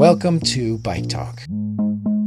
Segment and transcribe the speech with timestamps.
[0.00, 1.42] Welcome to Bike Talk,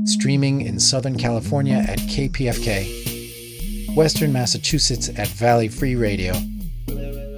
[0.03, 6.33] streaming in Southern California at KPFK, Western Massachusetts at Valley Free Radio,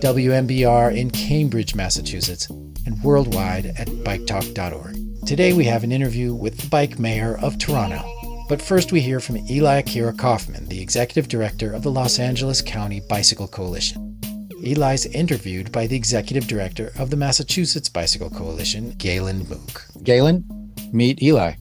[0.02, 5.26] WMBR in Cambridge, Massachusetts, and worldwide at biketalk.org.
[5.26, 8.04] Today we have an interview with the bike mayor of Toronto.
[8.50, 12.62] But first we hear from Eli Akira Kaufman, the executive director of the Los Angeles
[12.62, 14.20] County Bicycle Coalition.
[14.66, 19.86] Eli's interviewed by the executive director of the Massachusetts Bicycle Coalition, Galen Mook.
[20.06, 21.54] Galen, meet Eli.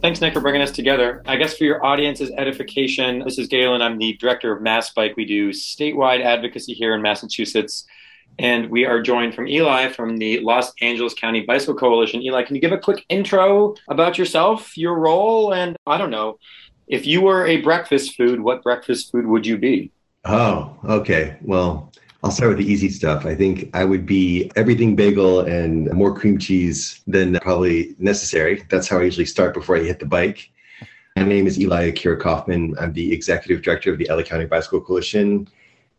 [0.00, 1.22] Thanks, Nick, for bringing us together.
[1.26, 3.80] I guess for your audience's edification, this is Galen.
[3.80, 5.14] I'm the director of Mass Bike.
[5.16, 7.86] We do statewide advocacy here in Massachusetts.
[8.38, 12.20] And we are joined from Eli from the Los Angeles County Bicycle Coalition.
[12.20, 16.38] Eli, can you give a quick intro about yourself, your role, and I don't know,
[16.86, 19.90] if you were a breakfast food, what breakfast food would you be?
[20.24, 21.38] Oh, okay.
[21.42, 21.92] Well,
[22.24, 23.26] I'll start with the easy stuff.
[23.26, 28.64] I think I would be everything bagel and more cream cheese than probably necessary.
[28.70, 30.50] That's how I usually start before I hit the bike.
[31.16, 32.76] My name is Eli Akira Kaufman.
[32.80, 35.48] I'm the executive director of the LA County Bicycle Coalition.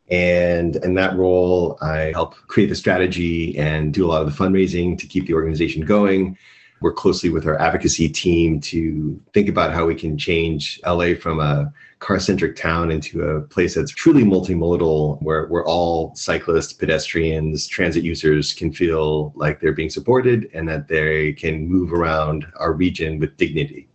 [0.09, 4.43] And in that role, I help create the strategy and do a lot of the
[4.43, 6.39] fundraising to keep the organization going.
[6.81, 11.39] Work closely with our advocacy team to think about how we can change LA from
[11.39, 17.67] a car centric town into a place that's truly multimodal, where, where all cyclists, pedestrians,
[17.67, 22.73] transit users can feel like they're being supported and that they can move around our
[22.73, 23.87] region with dignity.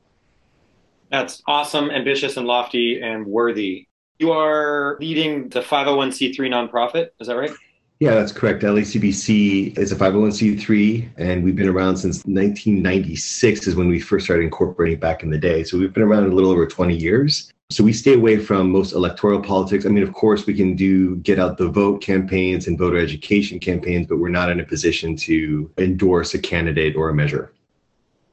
[1.10, 3.86] That's awesome, ambitious, and lofty and worthy.
[4.18, 7.52] You are leading the 501c3 nonprofit, is that right?
[8.00, 8.62] Yeah, that's correct.
[8.62, 14.44] LACBC is a 501c3, and we've been around since 1996, is when we first started
[14.44, 15.64] incorporating back in the day.
[15.64, 17.52] So we've been around a little over 20 years.
[17.70, 19.86] So we stay away from most electoral politics.
[19.86, 23.60] I mean, of course, we can do get out the vote campaigns and voter education
[23.60, 27.52] campaigns, but we're not in a position to endorse a candidate or a measure.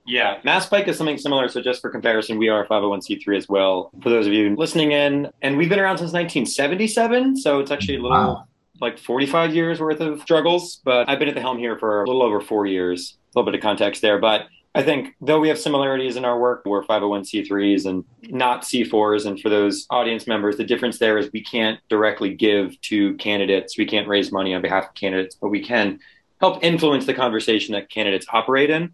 [0.08, 1.50] Yeah, Mass Bike is something similar.
[1.50, 3.92] So, just for comparison, we are a 501c3 as well.
[4.02, 7.38] For those of you listening in, and we've been around since 1977.
[7.38, 8.48] So, it's actually a little wow.
[8.82, 10.80] like 45 years worth of struggles.
[10.84, 13.18] But I've been at the helm here for a little over four years.
[13.36, 14.18] A little bit of context there.
[14.18, 19.26] But I think though we have similarities in our work, we're 501c3s and not C4s.
[19.26, 23.76] And for those audience members, the difference there is we can't directly give to candidates.
[23.76, 26.00] We can't raise money on behalf of candidates, but we can
[26.40, 28.94] help influence the conversation that candidates operate in.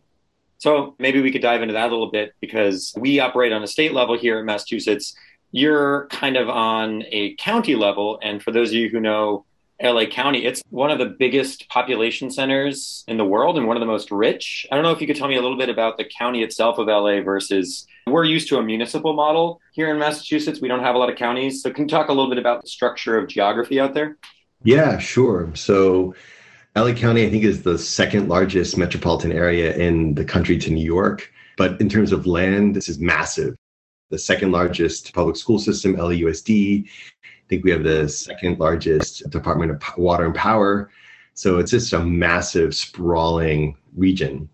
[0.57, 3.67] So maybe we could dive into that a little bit because we operate on a
[3.67, 5.13] state level here in Massachusetts.
[5.51, 8.19] You're kind of on a county level.
[8.23, 9.43] And for those of you who know
[9.83, 10.45] LA County.
[10.45, 14.11] It's one of the biggest population centers in the world and one of the most
[14.11, 14.65] rich.
[14.71, 16.77] I don't know if you could tell me a little bit about the county itself
[16.77, 20.61] of LA versus we're used to a municipal model here in Massachusetts.
[20.61, 21.61] We don't have a lot of counties.
[21.61, 24.17] So can you talk a little bit about the structure of geography out there?
[24.63, 25.51] Yeah, sure.
[25.53, 26.15] So
[26.75, 30.85] LA County, I think, is the second largest metropolitan area in the country to New
[30.85, 31.29] York.
[31.57, 33.55] But in terms of land, this is massive.
[34.09, 36.87] The second largest public school system, LAUSD,
[37.49, 40.89] think we have the second largest Department of Water and Power.
[41.33, 44.49] So it's just a massive, sprawling region.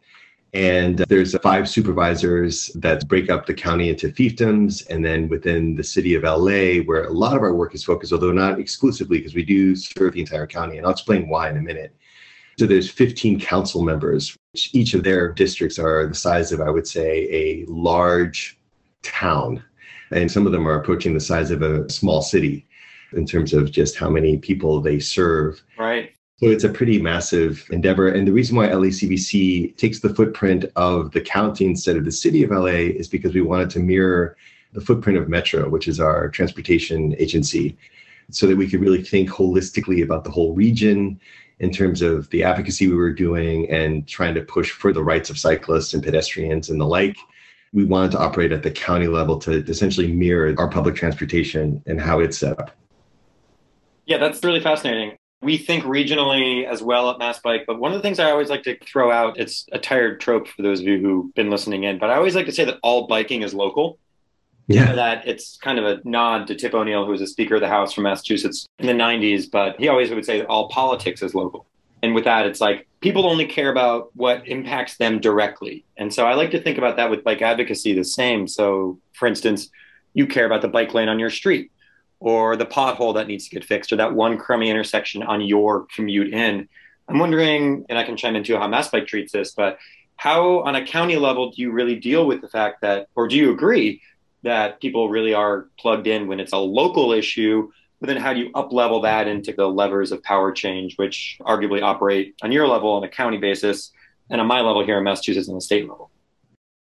[0.54, 4.88] And there's five supervisors that break up the county into fiefdoms.
[4.90, 8.12] And then within the city of LA, where a lot of our work is focused,
[8.12, 10.78] although not exclusively, because we do serve the entire county.
[10.78, 11.96] And I'll explain why in a minute.
[12.58, 16.70] So there's 15 council members, which each of their districts are the size of, I
[16.70, 18.60] would say, a large
[19.04, 19.64] town.
[20.12, 22.68] And some of them are approaching the size of a small city
[23.14, 25.62] in terms of just how many people they serve.
[25.78, 26.12] Right.
[26.40, 28.08] So it's a pretty massive endeavor.
[28.08, 32.44] And the reason why LACBC takes the footprint of the county instead of the city
[32.44, 34.38] of LA is because we wanted to mirror
[34.72, 37.78] the footprint of Metro, which is our transportation agency,
[38.32, 41.20] so that we could really think holistically about the whole region
[41.60, 45.30] in terms of the advocacy we were doing and trying to push for the rights
[45.30, 47.18] of cyclists and pedestrians and the like.
[47.74, 52.00] We wanted to operate at the county level to essentially mirror our public transportation and
[52.00, 52.79] how it's set up.
[54.10, 55.16] Yeah, that's really fascinating.
[55.42, 58.50] We think regionally as well at Mass Bike, but one of the things I always
[58.50, 61.84] like to throw out, it's a tired trope for those of you who've been listening
[61.84, 64.00] in, but I always like to say that all biking is local.
[64.68, 64.94] Yeah.
[64.94, 67.68] That it's kind of a nod to Tip O'Neill, who was a Speaker of the
[67.68, 71.36] House from Massachusetts in the 90s, but he always would say that all politics is
[71.36, 71.68] local.
[72.02, 75.86] And with that, it's like people only care about what impacts them directly.
[75.98, 78.48] And so I like to think about that with bike advocacy the same.
[78.48, 79.70] So, for instance,
[80.16, 81.72] you care about the bike lane on your street
[82.20, 85.88] or the pothole that needs to get fixed or that one crummy intersection on your
[85.96, 86.68] commute in.
[87.08, 89.78] I'm wondering, and I can chime into how MassBike treats this, but
[90.16, 93.36] how on a county level do you really deal with the fact that, or do
[93.36, 94.02] you agree
[94.44, 97.72] that people really are plugged in when it's a local issue?
[98.00, 101.38] But then how do you up level that into the levers of power change, which
[101.42, 103.92] arguably operate on your level on a county basis?
[104.30, 106.09] and on my level here in Massachusetts on the state level.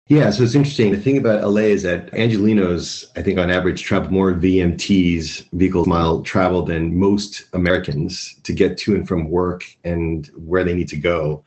[0.09, 0.91] Yeah, so it's interesting.
[0.91, 5.85] The thing about LA is that Angelenos, I think on average, travel more VMTs, vehicle
[5.85, 10.87] mile travel, than most Americans to get to and from work and where they need
[10.89, 11.43] to go.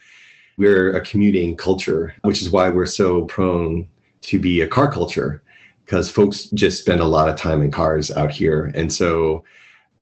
[0.59, 3.89] We're a commuting culture, which is why we're so prone
[4.23, 5.43] to be a car culture
[5.87, 8.71] because folks just spend a lot of time in cars out here.
[8.75, 9.43] And so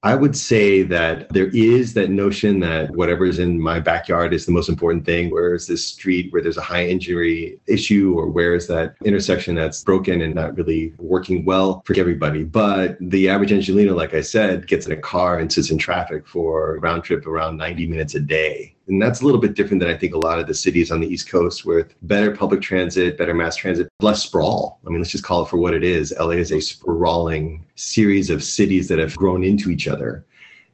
[0.01, 4.51] I would say that there is that notion that whatever's in my backyard is the
[4.53, 5.29] most important thing.
[5.29, 9.55] Where is this street where there's a high injury issue, or where is that intersection
[9.55, 12.45] that's broken and not really working well for everybody?
[12.45, 16.25] But the average Angeleno, like I said, gets in a car and sits in traffic
[16.25, 18.75] for round trip around 90 minutes a day.
[18.89, 20.99] And that's a little bit different than I think a lot of the cities on
[20.99, 24.79] the East Coast with better public transit, better mass transit, less sprawl.
[24.85, 26.13] I mean, let's just call it for what it is.
[26.19, 30.25] LA is a sprawling series of cities that have grown into each other.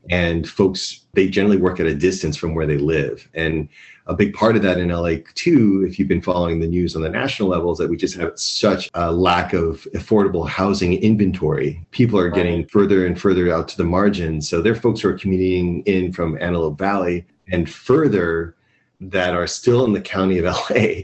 [0.09, 3.27] And folks, they generally work at a distance from where they live.
[3.33, 3.67] And
[4.07, 7.01] a big part of that in LA too, if you've been following the news on
[7.01, 11.85] the national level, is that we just have such a lack of affordable housing inventory.
[11.91, 14.47] People are getting further and further out to the margins.
[14.47, 18.55] So there are folks who are commuting in from Antelope Valley and further
[18.99, 21.03] that are still in the county of LA.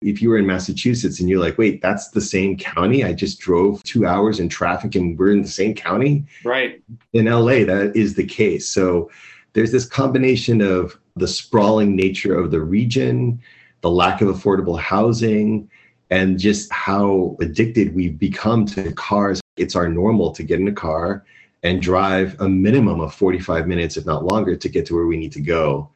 [0.00, 3.04] If you were in Massachusetts and you're like, wait, that's the same county.
[3.04, 6.24] I just drove two hours in traffic and we're in the same county.
[6.44, 6.82] Right.
[7.12, 8.68] In LA, that is the case.
[8.68, 9.10] So
[9.52, 13.40] there's this combination of the sprawling nature of the region,
[13.80, 15.70] the lack of affordable housing,
[16.10, 19.40] and just how addicted we've become to cars.
[19.56, 21.24] It's our normal to get in a car
[21.62, 25.16] and drive a minimum of 45 minutes, if not longer, to get to where we
[25.16, 25.90] need to go.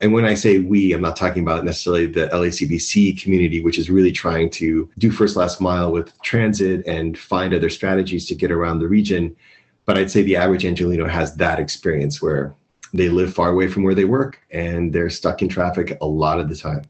[0.00, 3.90] And when I say we, I'm not talking about necessarily the LACBC community, which is
[3.90, 8.52] really trying to do first last mile with transit and find other strategies to get
[8.52, 9.34] around the region.
[9.86, 12.54] But I'd say the average Angeleno has that experience where
[12.94, 16.38] they live far away from where they work and they're stuck in traffic a lot
[16.38, 16.82] of the time.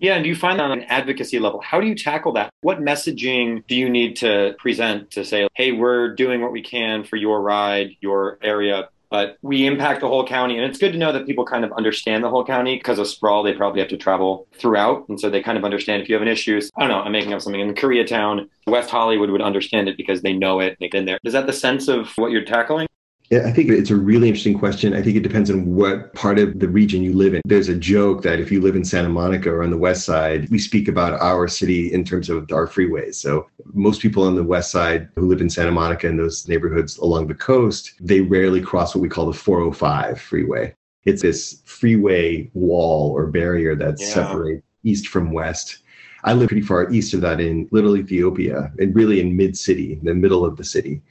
[0.00, 1.60] Yeah, and do you find that on an advocacy level?
[1.60, 2.50] How do you tackle that?
[2.60, 7.04] What messaging do you need to present to say, hey, we're doing what we can
[7.04, 10.56] for your ride, your area, but we impact the whole county.
[10.56, 13.08] And it's good to know that people kind of understand the whole county because of
[13.08, 15.08] sprawl, they probably have to travel throughout.
[15.08, 16.60] And so they kind of understand if you have an issue.
[16.76, 20.22] I don't know, I'm making up something in Koreatown, West Hollywood would understand it because
[20.22, 21.18] they know it, they've been there.
[21.24, 22.86] Is that the sense of what you're tackling?
[23.30, 24.94] Yeah, I think it's a really interesting question.
[24.94, 27.42] I think it depends on what part of the region you live in.
[27.44, 30.48] There's a joke that if you live in Santa Monica or on the west side,
[30.48, 33.16] we speak about our city in terms of our freeways.
[33.16, 36.96] So most people on the west side who live in Santa Monica and those neighborhoods
[36.96, 40.74] along the coast, they rarely cross what we call the 405 freeway.
[41.04, 44.06] It's this freeway wall or barrier that yeah.
[44.06, 45.80] separates east from west.
[46.24, 50.00] I live pretty far east of that in Little Ethiopia and really in mid city,
[50.02, 51.02] the middle of the city.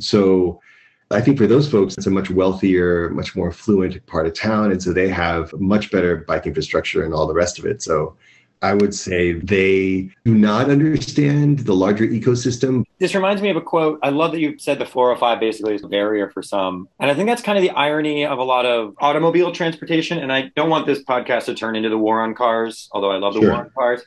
[0.00, 0.60] So
[1.10, 4.72] I think for those folks, it's a much wealthier, much more affluent part of town.
[4.72, 7.80] And so they have much better bike infrastructure and all the rest of it.
[7.80, 8.16] So
[8.62, 12.84] I would say they do not understand the larger ecosystem.
[12.98, 14.00] This reminds me of a quote.
[14.02, 16.88] I love that you said the 405 basically is a barrier for some.
[16.98, 20.18] And I think that's kind of the irony of a lot of automobile transportation.
[20.18, 23.18] And I don't want this podcast to turn into the war on cars, although I
[23.18, 23.50] love the sure.
[23.50, 24.02] war on cars.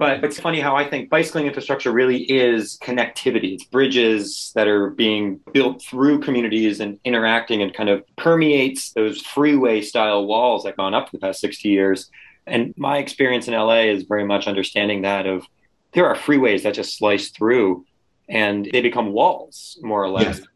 [0.00, 3.52] But it's funny how I think bicycling infrastructure really is connectivity.
[3.52, 9.20] It's bridges that are being built through communities and interacting and kind of permeates those
[9.20, 12.10] freeway style walls that have gone up for the past 60 years.
[12.46, 15.44] And my experience in LA is very much understanding that of
[15.92, 17.84] there are freeways that just slice through
[18.26, 20.38] and they become walls more or less.
[20.38, 20.46] Yeah.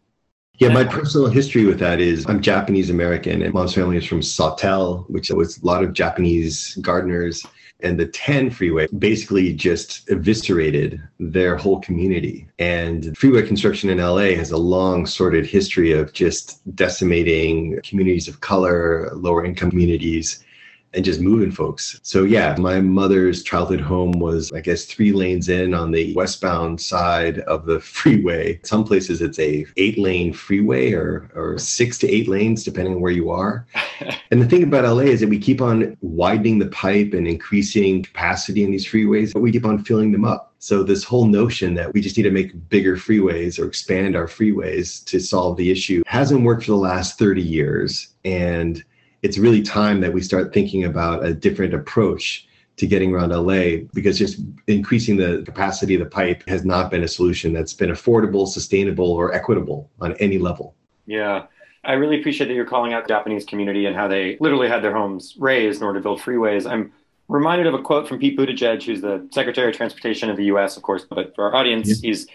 [0.58, 4.22] Yeah, my personal history with that is I'm Japanese American and mom's family is from
[4.22, 7.44] Sawtelle, which was a lot of Japanese gardeners
[7.80, 12.48] and the 10 freeway basically just eviscerated their whole community.
[12.58, 18.40] And freeway construction in LA has a long sordid history of just decimating communities of
[18.40, 20.43] color, lower income communities
[20.94, 21.98] and just moving folks.
[22.02, 26.80] So yeah, my mother's childhood home was, I guess, three lanes in on the westbound
[26.80, 28.60] side of the freeway.
[28.64, 33.00] Some places it's a eight lane freeway or or six to eight lanes, depending on
[33.00, 33.66] where you are.
[34.30, 38.02] and the thing about LA is that we keep on widening the pipe and increasing
[38.02, 40.54] capacity in these freeways, but we keep on filling them up.
[40.58, 44.26] So this whole notion that we just need to make bigger freeways or expand our
[44.26, 48.08] freeways to solve the issue hasn't worked for the last 30 years.
[48.24, 48.82] And
[49.24, 53.86] it's really time that we start thinking about a different approach to getting around LA
[53.94, 57.88] because just increasing the capacity of the pipe has not been a solution that's been
[57.88, 60.74] affordable, sustainable, or equitable on any level.
[61.06, 61.46] Yeah.
[61.84, 64.84] I really appreciate that you're calling out the Japanese community and how they literally had
[64.84, 66.70] their homes razed in order to build freeways.
[66.70, 66.92] I'm
[67.28, 70.76] reminded of a quote from Pete Buttigieg, who's the Secretary of Transportation of the US,
[70.76, 72.08] of course, but for our audience, yeah.
[72.08, 72.26] he's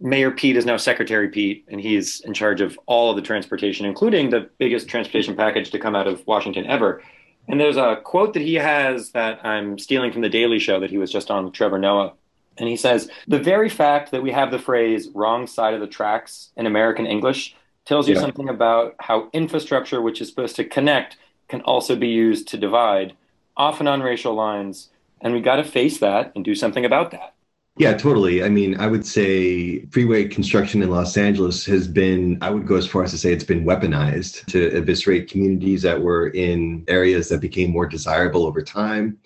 [0.00, 3.84] Mayor Pete is now Secretary Pete, and he's in charge of all of the transportation,
[3.84, 7.02] including the biggest transportation package to come out of Washington ever.
[7.48, 10.90] And there's a quote that he has that I'm stealing from the Daily Show that
[10.90, 12.12] he was just on with Trevor Noah.
[12.58, 15.86] And he says, The very fact that we have the phrase wrong side of the
[15.86, 18.20] tracks in American English tells you yeah.
[18.20, 21.16] something about how infrastructure, which is supposed to connect,
[21.48, 23.14] can also be used to divide,
[23.56, 24.90] often on racial lines.
[25.20, 27.34] And we got to face that and do something about that.
[27.78, 28.42] Yeah, totally.
[28.42, 32.74] I mean, I would say freeway construction in Los Angeles has been, I would go
[32.74, 37.28] as far as to say it's been weaponized to eviscerate communities that were in areas
[37.28, 39.16] that became more desirable over time.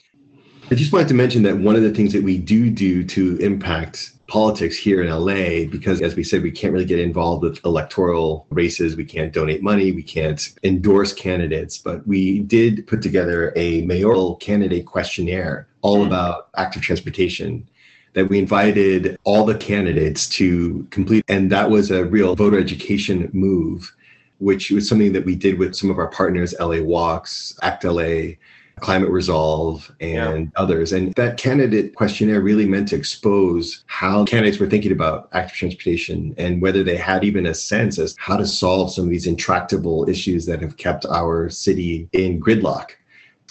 [0.71, 3.37] I just wanted to mention that one of the things that we do do to
[3.39, 7.63] impact politics here in LA, because as we said, we can't really get involved with
[7.65, 8.97] electoral races.
[8.97, 9.93] We can't donate money.
[9.93, 11.79] We can't endorse candidates.
[11.79, 16.07] But we did put together a mayoral candidate questionnaire all mm.
[16.07, 17.69] about active transportation
[18.15, 21.25] that we invited all the candidates to complete.
[21.29, 23.95] And that was a real voter education move,
[24.39, 28.33] which was something that we did with some of our partners, LA Walks, ACT LA,
[28.81, 30.63] Climate Resolve, and yeah.
[30.63, 30.93] others.
[30.93, 36.35] And that candidate questionnaire really meant to expose how candidates were thinking about active transportation
[36.37, 40.09] and whether they had even a sense as how to solve some of these intractable
[40.09, 42.91] issues that have kept our city in gridlock.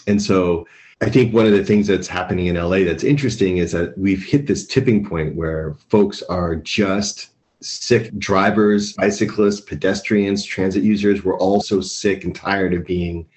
[0.07, 0.67] And so
[1.01, 4.23] I think one of the things that's happening in LA that's interesting is that we've
[4.23, 7.29] hit this tipping point where folks are just
[7.59, 11.23] sick drivers, bicyclists, pedestrians, transit users.
[11.23, 13.27] We're all so sick and tired of being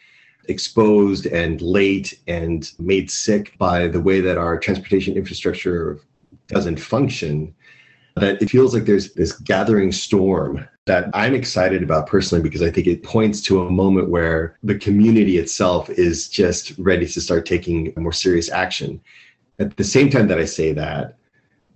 [0.49, 6.00] exposed and late and made sick by the way that our transportation infrastructure
[6.49, 7.54] doesn't function
[8.16, 12.71] that it feels like there's this gathering storm that I'm excited about personally because I
[12.71, 17.47] think it points to a moment where the community itself is just ready to start
[17.47, 19.00] taking more serious action.
[19.59, 21.17] At the same time that I say that,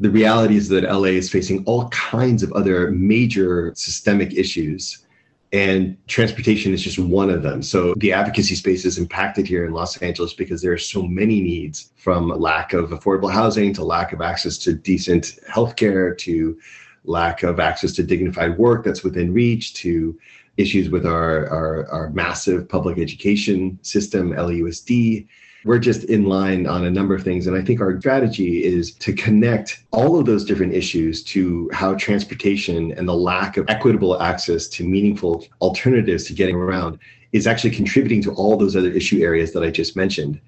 [0.00, 5.04] the reality is that LA is facing all kinds of other major systemic issues
[5.52, 7.62] and transportation is just one of them.
[7.62, 11.40] So the advocacy space is impacted here in Los Angeles because there are so many
[11.40, 16.58] needs from lack of affordable housing to lack of access to decent healthcare to
[17.04, 20.18] lack of access to dignified work that's within reach to
[20.56, 25.26] issues with our, our, our massive public education system, LAUSD
[25.64, 27.46] we're just in line on a number of things.
[27.46, 31.94] And I think our strategy is to connect all of those different issues to how
[31.94, 36.98] transportation and the lack of equitable access to meaningful alternatives to getting around
[37.32, 40.40] is actually contributing to all those other issue areas that I just mentioned.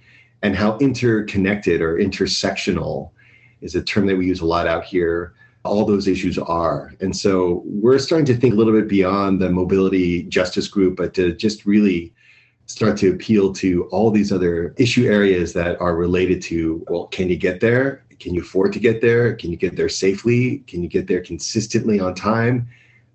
[0.43, 3.11] And how interconnected or intersectional
[3.61, 6.95] is a term that we use a lot out here all those issues are.
[7.01, 11.13] And so we're starting to think a little bit beyond the mobility justice group, but
[11.15, 12.13] to just really
[12.67, 17.29] start to appeal to all these other issue areas that are related to well, can
[17.29, 18.05] you get there?
[18.21, 19.35] Can you afford to get there?
[19.35, 20.59] Can you get there safely?
[20.67, 22.69] Can you get there consistently on time?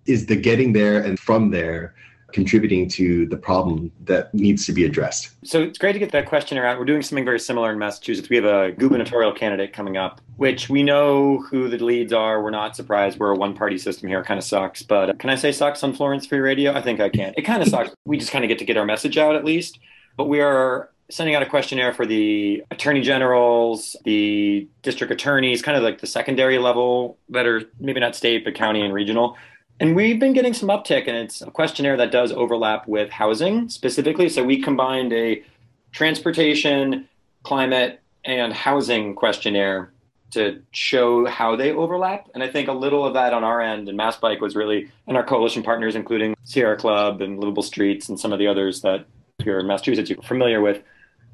[0.06, 1.96] Is the getting there and from there
[2.36, 5.30] contributing to the problem that needs to be addressed.
[5.46, 6.78] So it's great to get that question around.
[6.78, 8.30] We're doing something very similar in Massachusetts.
[8.30, 12.44] We have a gubernatorial candidate coming up, which we know who the leads are.
[12.44, 13.20] We're not surprised.
[13.20, 14.20] We're a one party system here.
[14.20, 14.84] It kind of sucks.
[14.84, 16.74] But uh, can I say sucks on Florence Free Radio?
[16.74, 17.34] I think I can.
[17.38, 17.92] It kind of sucks.
[18.04, 19.80] We just kind of get to get our message out at least.
[20.18, 25.78] But we are sending out a questionnaire for the attorney generals, the district attorneys, kind
[25.78, 29.38] of like the secondary level that are maybe not state, but county and regional
[29.80, 33.70] and we've been getting some uptick, and it's a questionnaire that does overlap with housing
[33.70, 34.30] specifically.
[34.30, 35.44] So we combined a
[35.92, 37.08] transportation,
[37.44, 39.92] climate, and housing questionnaire
[40.32, 42.28] to show how they overlap.
[42.34, 44.92] And I think a little of that on our end and Mass Bike was really,
[45.08, 48.82] and our coalition partners, including Sierra Club and Livable Streets and some of the others
[48.82, 49.06] that
[49.44, 50.82] here in Massachusetts you're familiar with.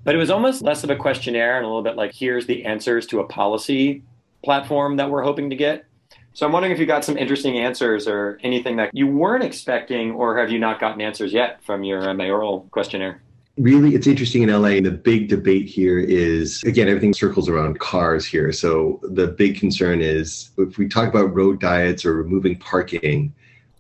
[0.04, 2.66] But it was almost less of a questionnaire and a little bit like, here's the
[2.66, 4.04] answers to a policy
[4.44, 5.86] platform that we're hoping to get.
[6.34, 10.12] So I'm wondering if you got some interesting answers or anything that you weren't expecting,
[10.12, 13.22] or have you not gotten answers yet from your uh, mayoral questionnaire?
[13.58, 14.80] Really, it's interesting in LA.
[14.80, 18.52] The big debate here is again, everything circles around cars here.
[18.54, 23.34] So the big concern is if we talk about road diets or removing parking,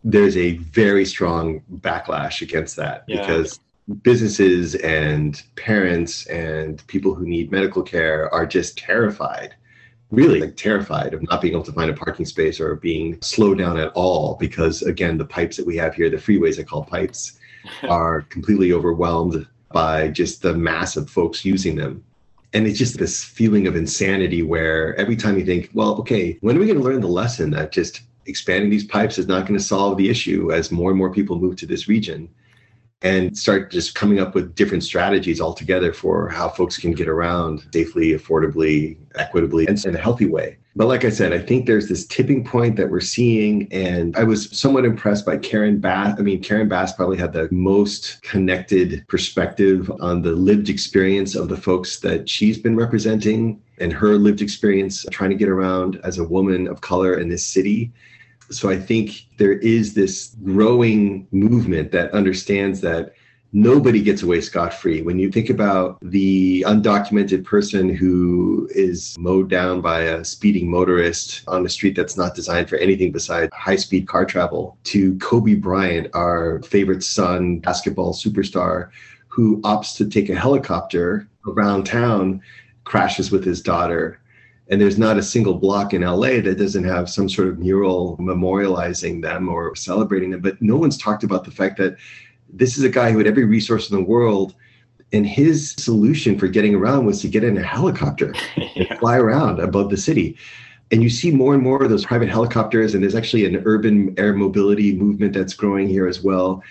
[0.04, 3.22] there's a very strong backlash against that yeah.
[3.22, 3.60] because
[4.02, 9.56] businesses and parents and people who need medical care are just terrified
[10.12, 10.42] really?
[10.42, 13.78] like terrified of not being able to find a parking space or being slowed down
[13.78, 17.40] at all because again the pipes that we have here the freeways i call pipes
[17.84, 22.04] are completely overwhelmed by just the mass of folks using them.
[22.54, 26.58] And it's just this feeling of insanity where every time you think well okay when
[26.58, 29.58] are we going to learn the lesson that just expanding these pipes is not going
[29.58, 32.30] to solve the issue as more and more people move to this region
[33.02, 37.68] and start just coming up with different strategies altogether for how folks can get around
[37.74, 40.58] safely, affordably, equitably, and in a healthy way.
[40.76, 43.68] But like I said, I think there's this tipping point that we're seeing.
[43.74, 46.16] And I was somewhat impressed by Karen Bass.
[46.18, 51.50] I mean, Karen Bass probably had the most connected perspective on the lived experience of
[51.50, 56.20] the folks that she's been representing and her lived experience trying to get around as
[56.20, 57.92] a woman of color in this city
[58.52, 63.14] so I think there is this growing movement that understands that
[63.54, 65.02] nobody gets away scot free.
[65.02, 71.44] When you think about the undocumented person who is mowed down by a speeding motorist
[71.48, 75.56] on a street that's not designed for anything besides high speed car travel, to Kobe
[75.56, 78.90] Bryant, our favorite son, basketball superstar,
[79.28, 82.42] who opts to take a helicopter around town,
[82.84, 84.21] crashes with his daughter,
[84.72, 88.16] and there's not a single block in LA that doesn't have some sort of mural
[88.18, 90.40] memorializing them or celebrating them.
[90.40, 91.98] But no one's talked about the fact that
[92.50, 94.56] this is a guy who had every resource in the world.
[95.12, 98.86] And his solution for getting around was to get in a helicopter yeah.
[98.90, 100.38] and fly around above the city.
[100.90, 104.14] And you see more and more of those private helicopters, and there's actually an urban
[104.18, 106.64] air mobility movement that's growing here as well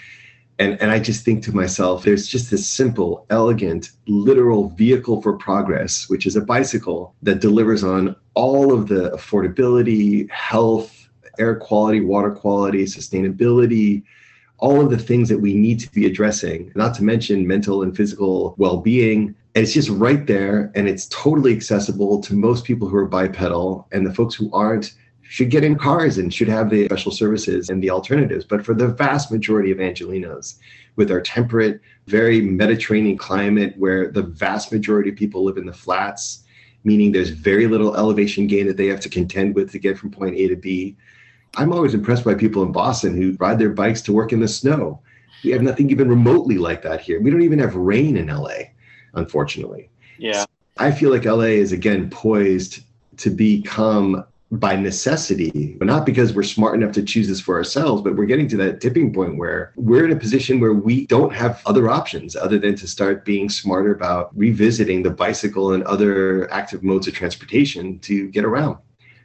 [0.61, 5.37] and and i just think to myself there's just this simple elegant literal vehicle for
[5.37, 12.01] progress which is a bicycle that delivers on all of the affordability health air quality
[12.01, 14.05] water quality sustainability
[14.61, 17.97] all of the things that we need to be addressing not to mention mental and
[17.97, 19.35] physical well-being.
[19.55, 23.89] And it's just right there and it's totally accessible to most people who are bipedal
[23.91, 24.93] and the folks who aren't
[25.31, 28.45] should get in cars and should have the special services and the alternatives.
[28.45, 30.57] But for the vast majority of Angelenos,
[30.97, 35.73] with our temperate, very Mediterranean climate where the vast majority of people live in the
[35.73, 36.43] flats,
[36.83, 40.11] meaning there's very little elevation gain that they have to contend with to get from
[40.11, 40.97] point A to B.
[41.57, 44.49] I'm always impressed by people in Boston who ride their bikes to work in the
[44.49, 45.01] snow.
[45.45, 47.21] We have nothing even remotely like that here.
[47.21, 48.73] We don't even have rain in LA,
[49.15, 49.91] unfortunately.
[50.19, 50.45] Yeah.
[50.77, 52.81] I feel like LA is again poised
[53.19, 58.03] to become by necessity, but not because we're smart enough to choose this for ourselves,
[58.03, 61.33] but we're getting to that tipping point where we're in a position where we don't
[61.33, 66.53] have other options other than to start being smarter about revisiting the bicycle and other
[66.53, 68.77] active modes of transportation to get around.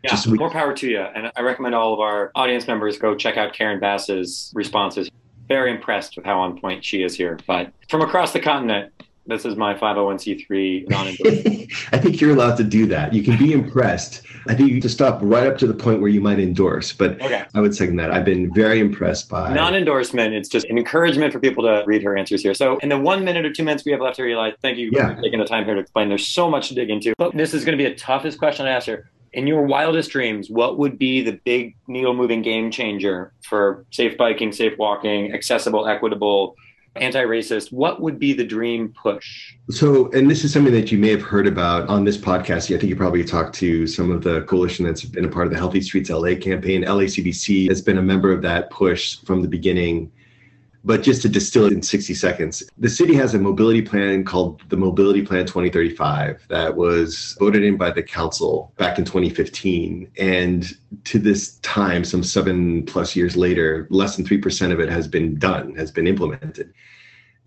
[0.03, 0.99] Yeah, Just we- more power to you.
[0.99, 5.09] And I recommend all of our audience members go check out Karen Bass's responses.
[5.47, 7.39] Very impressed with how on point she is here.
[7.47, 8.91] But from across the continent,
[9.27, 11.71] this is my 501c3 non-endorsement.
[11.91, 13.13] I think you're allowed to do that.
[13.13, 14.21] You can be impressed.
[14.47, 16.93] I think you have to stop right up to the point where you might endorse.
[16.93, 17.43] But okay.
[17.53, 18.11] I would second that.
[18.11, 20.33] I've been very impressed by non-endorsement.
[20.33, 22.53] It's just an encouragement for people to read her answers here.
[22.53, 24.91] So in the one minute or two minutes we have left here, Eli, thank you
[24.93, 25.15] yeah.
[25.15, 26.09] for taking the time here to explain.
[26.09, 27.13] There's so much to dig into.
[27.17, 29.09] But this is going to be a toughest question to ask her.
[29.33, 34.17] In your wildest dreams, what would be the big needle moving game changer for safe
[34.17, 36.55] biking, safe walking, accessible, equitable,
[36.95, 39.53] anti-racist what would be the dream push?
[39.69, 42.73] So and this is something that you may have heard about on this podcast.
[42.73, 45.51] I think you probably talked to some of the coalition that's been a part of
[45.51, 46.83] the healthy streets la campaign.
[46.83, 50.11] LACBC has been a member of that push from the beginning
[50.85, 54.61] but just to distill it in 60 seconds, the city has a mobility plan called
[54.69, 60.11] the Mobility Plan 2035 that was voted in by the council back in 2015.
[60.19, 65.07] And to this time, some seven plus years later, less than 3% of it has
[65.07, 66.71] been done, has been implemented.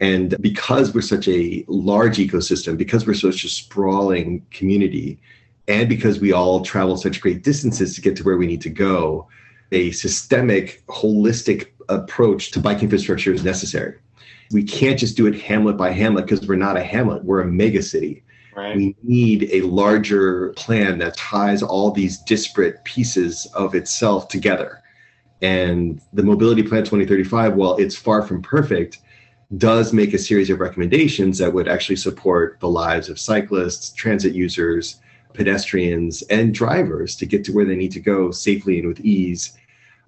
[0.01, 5.21] And because we're such a large ecosystem, because we're such a sprawling community,
[5.69, 8.71] and because we all travel such great distances to get to where we need to
[8.71, 9.29] go,
[9.71, 13.97] a systemic, holistic approach to bike infrastructure is necessary.
[14.51, 17.47] We can't just do it hamlet by hamlet because we're not a hamlet, we're a
[17.47, 18.25] mega city.
[18.57, 18.75] Right.
[18.75, 24.83] We need a larger plan that ties all these disparate pieces of itself together.
[25.41, 28.99] And the Mobility Plan 2035, while it's far from perfect,
[29.57, 34.35] does make a series of recommendations that would actually support the lives of cyclists, transit
[34.35, 35.01] users,
[35.35, 39.57] pedestrians, and drivers to get to where they need to go safely and with ease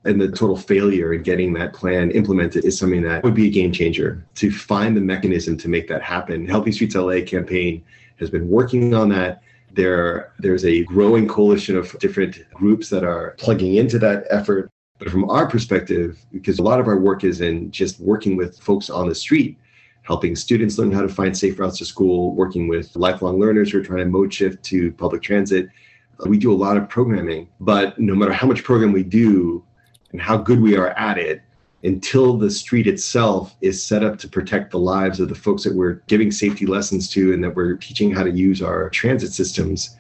[0.05, 3.51] and the total failure in getting that plan implemented is something that would be a
[3.51, 6.47] game changer to find the mechanism to make that happen.
[6.47, 7.85] Healthy Streets LA campaign
[8.19, 9.43] has been working on that.
[9.73, 14.71] There, there's a growing coalition of different groups that are plugging into that effort.
[14.99, 18.59] But from our perspective, because a lot of our work is in just working with
[18.59, 19.59] folks on the street,
[20.03, 23.79] helping students learn how to find safe routes to school, working with lifelong learners who
[23.79, 25.69] are trying to mode shift to public transit.
[26.27, 29.65] We do a lot of programming, but no matter how much program we do,
[30.13, 31.43] and how good we are at it
[31.83, 35.75] until the street itself is set up to protect the lives of the folks that
[35.75, 39.97] we're giving safety lessons to and that we're teaching how to use our transit systems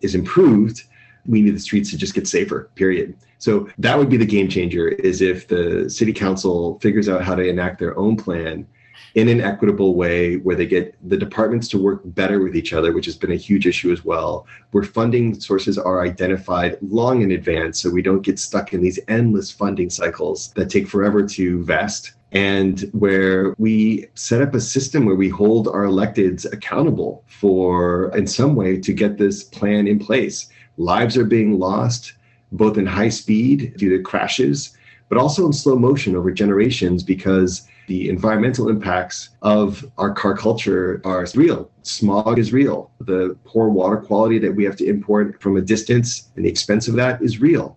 [0.00, 0.84] is improved
[1.26, 3.16] we need the streets to just get safer period.
[3.38, 7.34] So that would be the game changer is if the city council figures out how
[7.34, 8.66] to enact their own plan
[9.14, 12.92] in an equitable way where they get the departments to work better with each other,
[12.92, 17.32] which has been a huge issue as well, where funding sources are identified long in
[17.32, 21.62] advance so we don't get stuck in these endless funding cycles that take forever to
[21.64, 28.16] vest and where we set up a system where we hold our electeds accountable for
[28.16, 30.48] in some way to get this plan in place.
[30.76, 32.14] Lives are being lost
[32.52, 34.76] both in high speed due to crashes
[35.10, 41.00] but also in slow motion over generations because the environmental impacts of our car culture
[41.04, 41.68] are real.
[41.82, 42.92] Smog is real.
[43.00, 46.86] The poor water quality that we have to import from a distance and the expense
[46.86, 47.76] of that is real.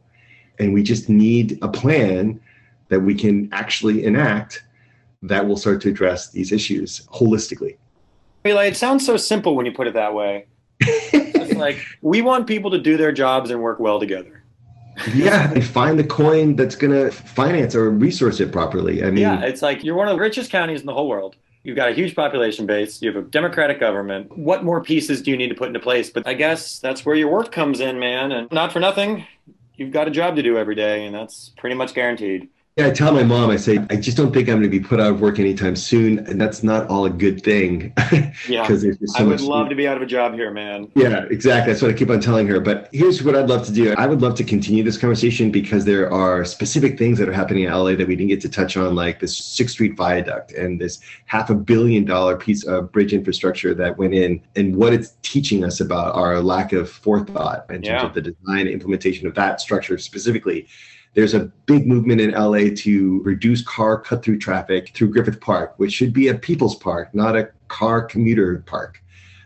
[0.60, 2.39] And we just need a plan
[2.89, 4.63] that we can actually enact
[5.23, 7.78] that will start to address these issues holistically.
[8.45, 10.45] Eli, it sounds so simple when you put it that way.
[10.80, 14.43] it's like we want people to do their jobs and work well together.
[15.14, 19.04] Yeah, and find the coin that's going to finance or resource it properly.
[19.04, 21.36] I mean, yeah, it's like you're one of the richest counties in the whole world.
[21.64, 23.02] You've got a huge population base.
[23.02, 24.38] You have a democratic government.
[24.38, 26.10] What more pieces do you need to put into place?
[26.10, 28.34] But I guess that's where your work comes in, man.
[28.34, 29.26] And not for nothing,
[29.76, 32.50] you've got a job to do every day, and that's pretty much guaranteed.
[32.76, 34.80] Yeah, I tell my mom, I say, I just don't think I'm going to be
[34.80, 36.18] put out of work anytime soon.
[36.26, 37.94] And that's not all a good thing.
[38.50, 38.64] yeah.
[38.64, 40.92] Because so I would love to be out of a job here, man.
[40.96, 41.72] Yeah, exactly.
[41.72, 42.60] That's what I keep on telling her.
[42.60, 43.94] But here's what I'd love to do.
[43.96, 47.66] I would love to continue this conversation because there are specific things that are happening
[47.66, 50.82] in LA that we didn't get to touch on, like this Sixth Street Viaduct and
[50.82, 55.14] this half a billion dollar piece of bridge infrastructure that went in and what it's
[55.22, 58.04] teaching us about our lack of forethought in terms yeah.
[58.04, 60.68] of the design implementation of that structure specifically
[61.13, 65.73] there's a big movement in LA to reduce car cut through traffic through Griffith Park,
[65.78, 69.02] which should be a people's park, not a car commuter park.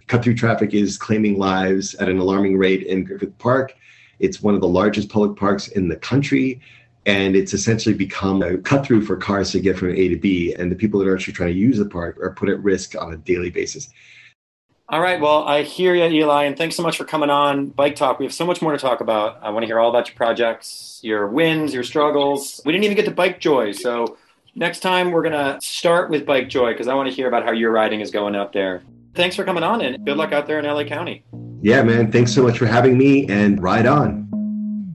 [0.08, 3.76] Cut through traffic is claiming lives at an alarming rate in Griffith Park.
[4.20, 6.62] It's one of the largest public parks in the country.
[7.06, 10.54] And it's essentially become a cut through for cars to get from A to B.
[10.54, 12.96] And the people that are actually trying to use the park are put at risk
[13.02, 13.90] on a daily basis.
[14.90, 15.20] All right.
[15.20, 18.20] Well, I hear you, Eli, and thanks so much for coming on Bike Talk.
[18.20, 19.38] We have so much more to talk about.
[19.42, 22.62] I want to hear all about your projects, your wins, your struggles.
[22.64, 23.74] We didn't even get to Bike Joy.
[23.74, 24.18] So
[24.56, 27.44] next time we're going to start with Bike Joy because I want to hear about
[27.44, 28.82] how your riding is going out there.
[29.14, 31.26] Thanks for coming on and good luck out there in LA County.
[31.62, 32.10] Yeah, man.
[32.10, 34.26] Thanks so much for having me and ride on.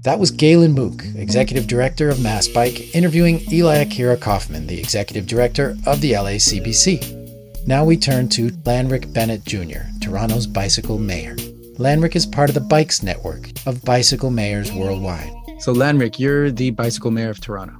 [0.05, 5.27] That was Galen Mook, Executive Director of Mass Bike, interviewing Eli Akira Kaufman, the Executive
[5.27, 7.22] Director of the LACBC.
[7.65, 11.37] Now we turn to Lanrick Bennett Jr., Toronto's bicycle mayor.
[11.79, 15.33] Lanrick is part of the BYCS Network of bicycle mayors worldwide.
[15.61, 17.77] So, Lanrick, you're the bicycle mayor of Toronto.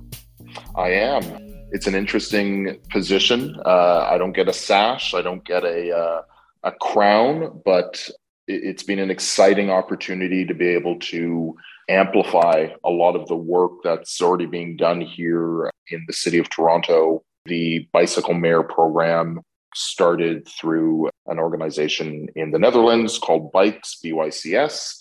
[0.77, 1.25] I am.
[1.73, 3.61] It's an interesting position.
[3.67, 6.23] Uh, I don't get a sash, I don't get a, uh,
[6.63, 8.09] a crown, but
[8.47, 11.57] it's been an exciting opportunity to be able to
[11.89, 16.49] amplify a lot of the work that's already being done here in the city of
[16.51, 17.25] Toronto.
[17.47, 19.41] The Bicycle Mayor program
[19.75, 24.99] started through an organization in the Netherlands called Bikes, BYCS.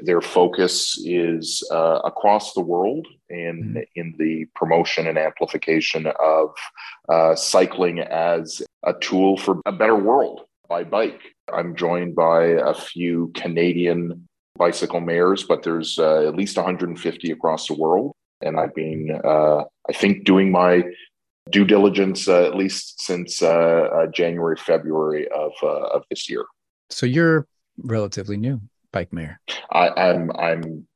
[0.00, 3.78] Their focus is uh, across the world in, mm-hmm.
[3.94, 6.50] in the promotion and amplification of
[7.08, 11.20] uh, cycling as a tool for a better world by bike.
[11.52, 17.66] I'm joined by a few Canadian bicycle mayors, but there's uh, at least 150 across
[17.66, 18.12] the world.
[18.40, 20.82] And I've been, uh, I think, doing my
[21.54, 26.44] due diligence uh, at least since uh, uh, January, February of uh, of this year.
[26.90, 27.46] So you're
[27.78, 28.60] relatively new,
[28.92, 29.38] bike mayor.
[29.70, 30.86] I, I'm I'm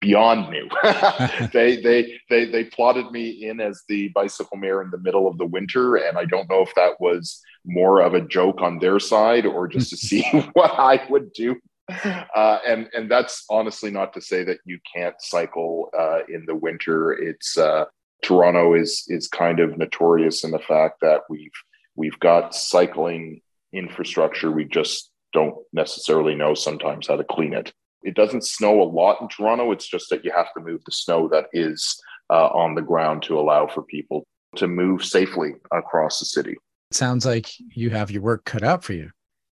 [0.00, 0.68] beyond new.
[1.52, 5.38] they, they they they plotted me in as the bicycle mayor in the middle of
[5.38, 8.98] the winter, and I don't know if that was more of a joke on their
[8.98, 10.22] side or just to see
[10.54, 11.54] what I would do.
[11.88, 16.56] Uh, and and that's honestly not to say that you can't cycle uh, in the
[16.56, 17.12] winter.
[17.12, 17.84] It's uh,
[18.24, 21.52] Toronto is is kind of notorious in the fact that we've
[21.94, 23.40] we've got cycling
[23.72, 24.50] infrastructure.
[24.50, 27.72] We just don't necessarily know sometimes how to clean it.
[28.02, 29.72] It doesn't snow a lot in Toronto.
[29.72, 33.22] It's just that you have to move the snow that is uh, on the ground
[33.24, 34.24] to allow for people
[34.56, 36.52] to move safely across the city.
[36.90, 39.10] It sounds like you have your work cut out for you.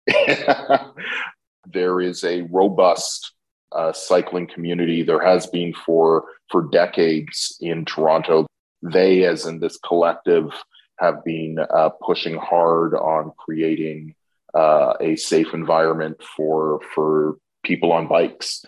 [1.66, 3.34] there is a robust
[3.72, 5.02] uh, cycling community.
[5.04, 8.49] There has been for for decades in Toronto
[8.82, 10.52] they, as in this collective,
[11.00, 14.16] have been uh, pushing hard on creating
[14.54, 18.64] uh, a safe environment for for people on bikes.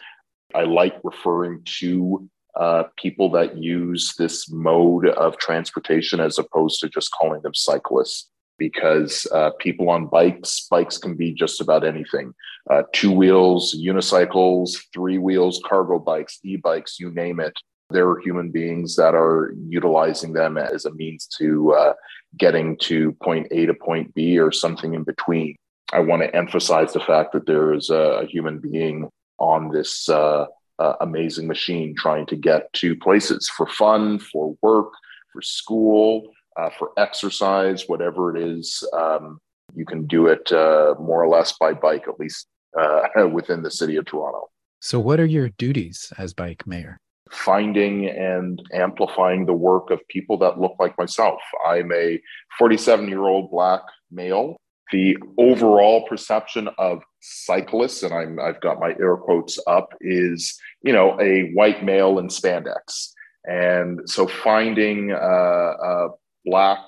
[0.53, 6.89] I like referring to uh, people that use this mode of transportation as opposed to
[6.89, 12.33] just calling them cyclists because uh, people on bikes, bikes can be just about anything
[12.69, 17.53] uh, two wheels, unicycles, three wheels, cargo bikes, e bikes, you name it
[17.91, 21.93] There are human beings that are utilizing them as a means to uh,
[22.37, 25.55] getting to point A to point B or something in between.
[25.93, 30.45] I want to emphasize the fact that there is a, human being on this uh,
[30.79, 34.93] uh, amazing machine trying to get to places for fun, for work,
[35.33, 38.83] for school, uh, for exercise, whatever it is.
[38.93, 39.39] Um,
[39.75, 42.47] you can do it uh, more or less by bike, at least
[42.79, 43.01] uh,
[43.31, 44.49] within the city of Toronto.
[44.79, 46.99] So, what are your duties as bike mayor?
[47.31, 51.39] Finding and amplifying the work of people that look like myself.
[51.65, 52.21] I'm a
[52.57, 54.57] 47 year old black male.
[54.91, 60.91] The overall perception of cyclists, and I'm, I've got my air quotes up, is you
[60.91, 63.11] know a white male in spandex.
[63.45, 66.07] And so, finding uh, uh,
[66.45, 66.79] black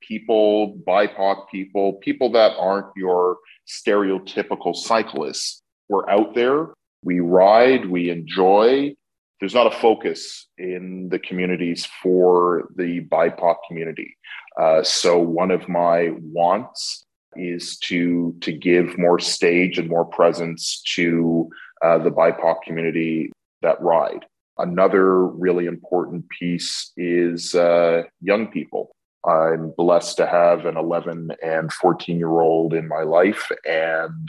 [0.00, 3.38] people, BIPOC people, people that aren't your
[3.68, 6.70] stereotypical cyclists, we're out there
[7.02, 8.94] we ride, we enjoy.
[9.42, 14.16] There's not a focus in the communities for the BIPOC community.
[14.56, 20.80] Uh, so one of my wants is to to give more stage and more presence
[20.94, 21.50] to
[21.84, 24.24] uh, the BIPOC community that ride.
[24.58, 28.94] Another really important piece is uh, young people.
[29.26, 34.28] I'm blessed to have an 11 and 14 year old in my life, and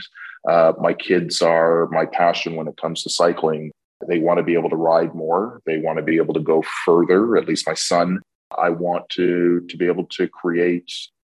[0.50, 3.70] uh, my kids are my passion when it comes to cycling.
[4.08, 5.60] They want to be able to ride more.
[5.66, 7.36] They want to be able to go further.
[7.36, 8.20] At least my son.
[8.56, 10.90] I want to to be able to create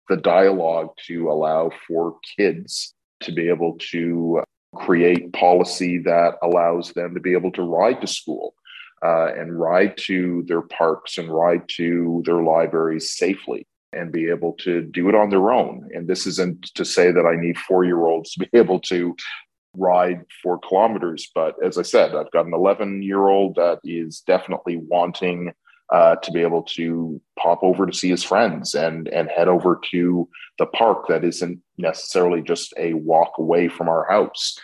[0.08, 4.42] the dialogue to allow for kids to be able to
[4.74, 8.54] create policy that allows them to be able to ride to school
[9.04, 14.54] uh, and ride to their parks and ride to their libraries safely and be able
[14.54, 15.88] to do it on their own.
[15.94, 19.14] And this isn't to say that I need four year olds to be able to
[19.74, 21.30] ride four kilometers.
[21.34, 25.52] But as I said, I've got an 11 year old that is definitely wanting
[25.90, 29.78] uh, to be able to pop over to see his friends and and head over
[29.90, 34.58] to the park that isn't necessarily just a walk away from our house.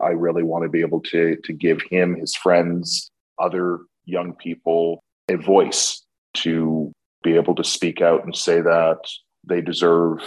[0.00, 5.02] I really want to be able to to give him, his friends, other young people
[5.28, 6.92] a voice to
[7.22, 8.98] be able to speak out and say that
[9.44, 10.20] they deserve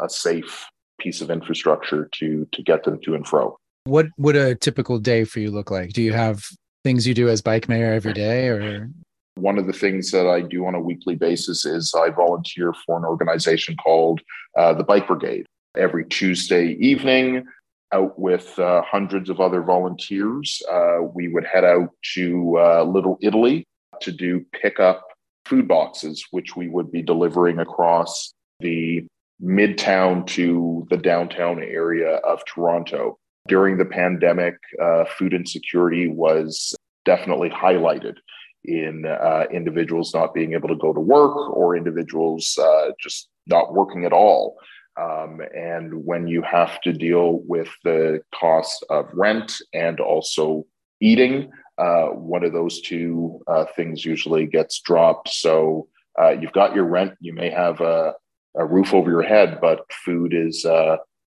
[0.00, 0.66] a safe
[1.00, 3.58] piece of infrastructure to to get them to and fro.
[3.84, 5.92] What would a typical day for you look like?
[5.92, 6.48] Do you have
[6.84, 8.90] things you do as bike mayor every day or
[9.36, 12.96] one of the things that I do on a weekly basis is I volunteer for
[12.96, 14.20] an organization called
[14.56, 15.46] uh, the Bike Brigade.
[15.76, 17.44] Every Tuesday evening,
[17.92, 23.18] out with uh, hundreds of other volunteers, uh, we would head out to uh, Little
[23.22, 23.64] Italy
[24.00, 25.06] to do pickup
[25.44, 29.04] food boxes, which we would be delivering across the
[29.42, 33.18] midtown to the downtown area of Toronto.
[33.46, 38.16] During the pandemic, uh, food insecurity was definitely highlighted
[38.64, 43.74] in uh, individuals not being able to go to work or individuals uh, just not
[43.74, 44.56] working at all.
[44.98, 50.64] Um, and when you have to deal with the cost of rent and also
[51.02, 55.28] eating, uh, one of those two uh, things usually gets dropped.
[55.28, 58.14] So uh, you've got your rent, you may have a,
[58.56, 60.64] a roof over your head, but food is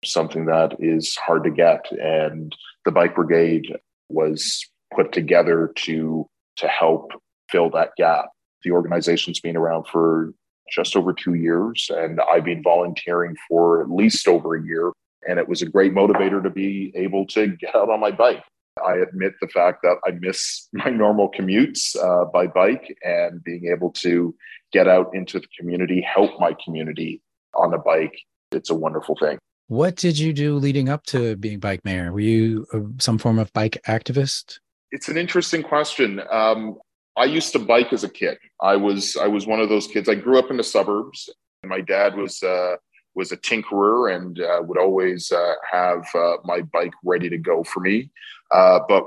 [0.07, 1.91] something that is hard to get.
[1.93, 3.77] And the Bike Brigade
[4.09, 4.65] was
[4.95, 7.11] put together to to help
[7.51, 8.27] fill that gap.
[8.65, 10.33] The organization's been around for
[10.73, 14.93] just over two years, and I've been volunteering for at least over a year.
[15.29, 18.43] And it was a great motivator to be able to get out on my bike
[18.85, 23.71] I admit the fact that I miss my normal commutes uh, by bike and being
[23.73, 24.35] able to
[24.73, 27.23] get out into the community, help my community
[27.55, 28.17] on a bike.
[28.53, 29.39] It's a wonderful thing.
[29.69, 32.13] What did you do leading up to being bike mayor?
[32.13, 32.67] Were you
[32.99, 34.61] some form of bike activist?
[34.93, 36.23] It's an interesting question.
[36.31, 36.79] Um,
[37.17, 38.39] I used to bike as a kid.
[38.61, 40.09] I was I was one of those kids.
[40.09, 41.29] I grew up in the suburbs.
[41.63, 42.77] And my dad was uh,
[43.15, 47.65] was a tinkerer and uh, would always uh, have uh, my bike ready to go
[47.65, 48.11] for me.
[48.53, 49.05] Uh, but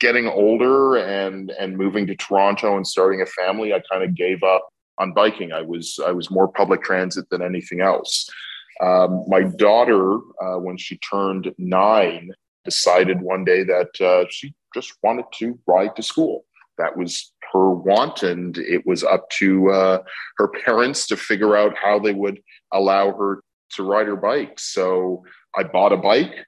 [0.00, 4.42] getting older and and moving to Toronto and starting a family, I kind of gave
[4.42, 5.52] up on biking.
[5.52, 8.28] I was I was more public transit than anything else.
[8.82, 12.30] Um, my daughter, uh, when she turned nine,
[12.64, 16.44] decided one day that uh, she just wanted to ride to school.
[16.78, 20.02] That was her want, and it was up to uh,
[20.36, 22.40] her parents to figure out how they would
[22.72, 24.58] allow her to ride her bike.
[24.58, 25.24] So
[25.56, 26.46] I bought a bike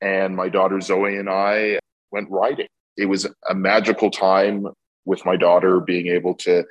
[0.00, 1.78] and my daughter Zoe and I
[2.10, 2.68] went riding.
[2.96, 4.66] It was a magical time
[5.04, 6.64] with my daughter being able to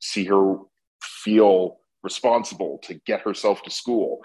[0.00, 0.56] see her
[1.02, 4.20] feel responsible to get herself to school.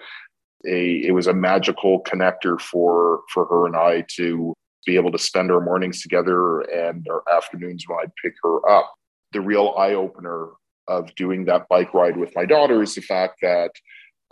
[0.67, 4.53] A, it was a magical connector for for her and I to
[4.86, 8.93] be able to spend our mornings together and our afternoons when I'd pick her up.
[9.33, 10.49] the real eye opener
[10.88, 13.71] of doing that bike ride with my daughter is the fact that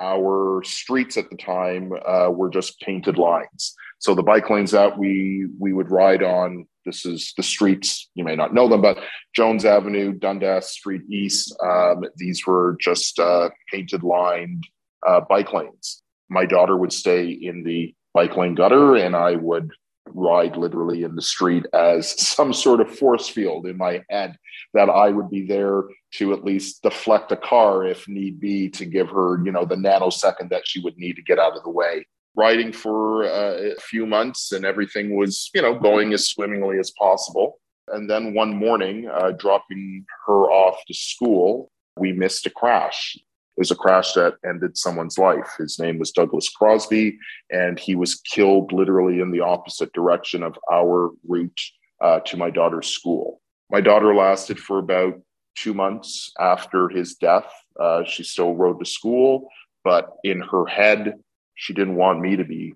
[0.02, 3.76] our streets at the time uh, were just painted lines.
[4.00, 8.10] So the bike lanes that we we would ride on, this is the streets.
[8.16, 9.00] You may not know them, but
[9.36, 11.56] Jones Avenue, Dundas Street East.
[11.64, 14.66] Um, these were just uh, painted lined
[15.06, 16.02] uh, bike lanes.
[16.30, 19.70] My daughter would stay in the bike lane gutter, and I would
[20.14, 24.38] ride literally in the street as some sort of force field in my head
[24.74, 25.84] that I would be there
[26.16, 29.76] to at least deflect a car if need be to give her, you know, the
[29.76, 32.06] nanosecond that she would need to get out of the way.
[32.36, 36.92] Riding for uh, a few months and everything was, you know, going as swimmingly as
[36.92, 37.60] possible.
[37.90, 43.18] And then one morning, uh, dropping her off to school, we missed a crash.
[43.18, 45.56] It was a crash that ended someone's life.
[45.58, 47.18] His name was Douglas Crosby,
[47.52, 51.62] and he was killed literally in the opposite direction of our route
[52.00, 53.42] uh, to my daughter's school.
[53.70, 55.20] My daughter lasted for about
[55.56, 57.52] two months after his death.
[57.80, 59.50] Uh, she still rode to school,
[59.84, 61.16] but in her head,
[61.56, 62.74] she didn't want me to be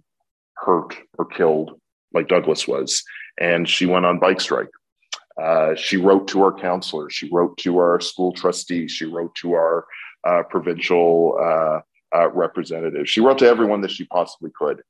[0.56, 1.80] hurt or killed
[2.14, 3.04] like Douglas was.
[3.40, 4.70] And she went on bike strike.
[5.42, 7.10] Uh, she wrote to our counselor.
[7.10, 8.88] She wrote to our school trustee.
[8.88, 9.86] She wrote to our
[10.26, 11.80] uh, provincial uh,
[12.16, 13.10] uh, representative.
[13.10, 14.82] She wrote to everyone that she possibly could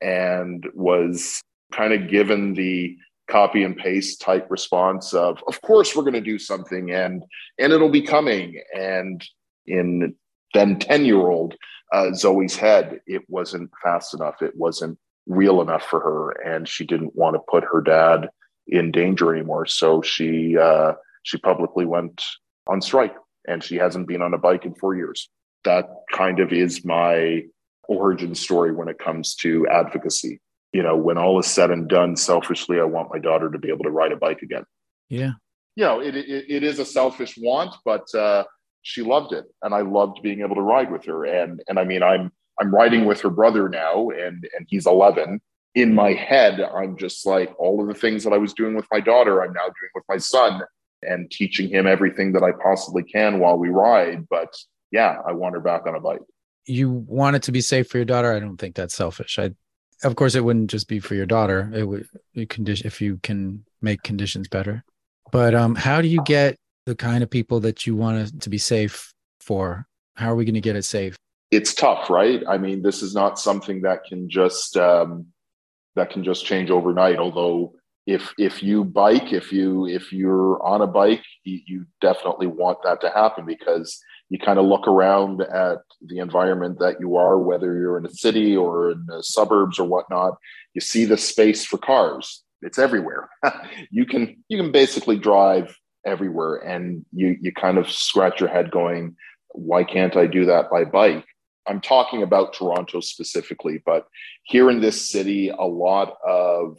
[0.00, 2.96] and was kind of given the
[3.28, 7.22] copy and paste type response of of course we're going to do something and
[7.58, 9.22] and it'll be coming and
[9.66, 10.14] in
[10.54, 11.54] then 10 year old
[11.92, 16.84] uh, zoe's head it wasn't fast enough it wasn't real enough for her and she
[16.84, 18.28] didn't want to put her dad
[18.66, 22.22] in danger anymore so she uh, she publicly went
[22.66, 23.14] on strike
[23.46, 25.28] and she hasn't been on a bike in four years
[25.64, 27.42] that kind of is my
[27.88, 30.40] origin story when it comes to advocacy
[30.72, 33.68] you know, when all is said and done, selfishly, I want my daughter to be
[33.68, 34.64] able to ride a bike again.
[35.08, 35.32] Yeah.
[35.76, 38.44] You know, it, it, it is a selfish want, but uh,
[38.82, 39.44] she loved it.
[39.62, 41.24] And I loved being able to ride with her.
[41.24, 45.40] And, and I mean, I'm, I'm riding with her brother now and, and he's 11.
[45.74, 48.86] In my head, I'm just like all of the things that I was doing with
[48.90, 50.62] my daughter, I'm now doing with my son
[51.02, 54.26] and teaching him everything that I possibly can while we ride.
[54.28, 54.52] But
[54.90, 56.20] yeah, I want her back on a bike.
[56.64, 58.32] You want it to be safe for your daughter.
[58.32, 59.38] I don't think that's selfish.
[59.38, 59.52] I
[60.04, 62.06] of course it wouldn't just be for your daughter it would
[62.48, 64.84] condition if you can make conditions better
[65.32, 66.56] but um how do you get
[66.88, 70.54] the kind of people that you want to be safe for how are we going
[70.54, 71.16] to get it safe
[71.50, 75.26] it's tough right i mean this is not something that can just um
[75.96, 77.74] that can just change overnight although
[78.06, 82.78] if if you bike if you if you're on a bike you, you definitely want
[82.84, 87.38] that to happen because you kind of look around at the environment that you are,
[87.38, 90.36] whether you're in a city or in the suburbs or whatnot,
[90.74, 92.42] you see the space for cars.
[92.60, 93.30] It's everywhere.
[93.90, 95.74] you can you can basically drive
[96.08, 99.16] everywhere, and you you kind of scratch your head going,
[99.54, 101.24] why can't I do that by bike?
[101.68, 104.06] I'm talking about Toronto specifically, but
[104.44, 106.78] here in this city, a lot of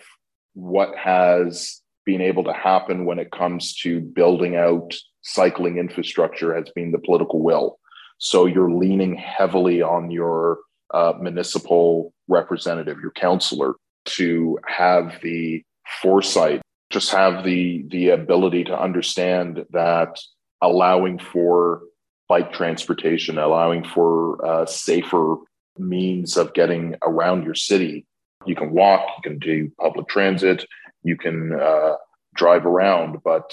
[0.54, 6.70] what has been able to happen when it comes to building out cycling infrastructure has
[6.76, 7.78] been the political will.
[8.18, 10.58] So you're leaning heavily on your
[10.94, 15.64] uh, municipal representative, your councillor, to have the
[16.02, 20.20] foresight, just have the the ability to understand that
[20.62, 21.82] allowing for
[22.28, 25.38] bike transportation, allowing for uh, safer
[25.78, 28.06] means of getting around your city.
[28.46, 30.66] You can walk, you can do public transit,
[31.04, 31.96] you can uh,
[32.36, 33.52] drive around, but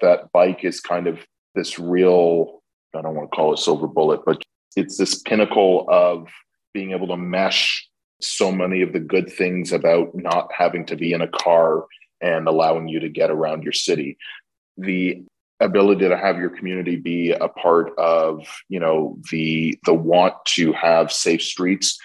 [0.00, 1.18] that bike is kind of
[1.54, 2.62] this real,
[2.94, 4.42] I don't want to call it silver bullet, but
[4.76, 6.28] it's this pinnacle of
[6.72, 7.88] being able to mesh
[8.20, 11.86] so many of the good things about not having to be in a car
[12.20, 14.16] and allowing you to get around your city.
[14.76, 15.22] The
[15.60, 20.72] ability to have your community be a part of, you know, the the want to
[20.72, 21.98] have safe streets,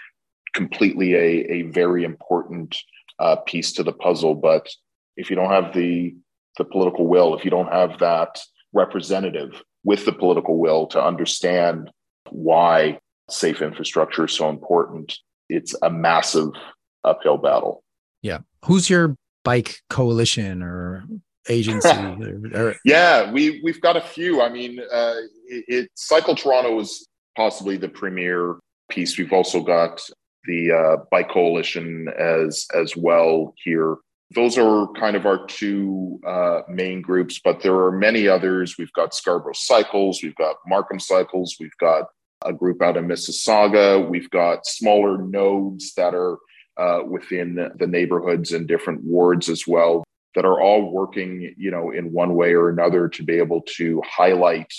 [0.54, 2.78] completely a, a very important
[3.20, 4.36] uh, piece to the puzzle.
[4.36, 4.70] But
[5.18, 6.16] if you don't have the
[6.58, 8.40] the political will, if you don't have that
[8.74, 11.92] representative with the political will to understand
[12.30, 13.00] why
[13.30, 15.18] safe infrastructure is so important,
[15.50, 16.50] it's a massive
[17.04, 17.84] uphill battle.
[18.22, 18.40] Yeah.
[18.66, 21.06] Who's your bike coalition or
[21.50, 21.90] agency?
[21.90, 22.76] or, or...
[22.86, 24.42] Yeah, we we've got a few.
[24.42, 25.16] I mean, uh,
[25.48, 29.18] it, it, Cycle Toronto is possibly the premier piece.
[29.18, 30.02] We've also got
[30.46, 33.98] the uh, bike coalition as as well here
[34.34, 38.78] those are kind of our two uh, main groups, but there are many others.
[38.78, 42.06] We've got Scarborough Cycles, we've got Markham Cycles, we've got
[42.46, 46.38] a group out in Mississauga, we've got smaller nodes that are
[46.78, 50.04] uh, within the neighborhoods and different wards as well.
[50.36, 54.02] that are all working, you know, in one way or another to be able to
[54.04, 54.74] highlight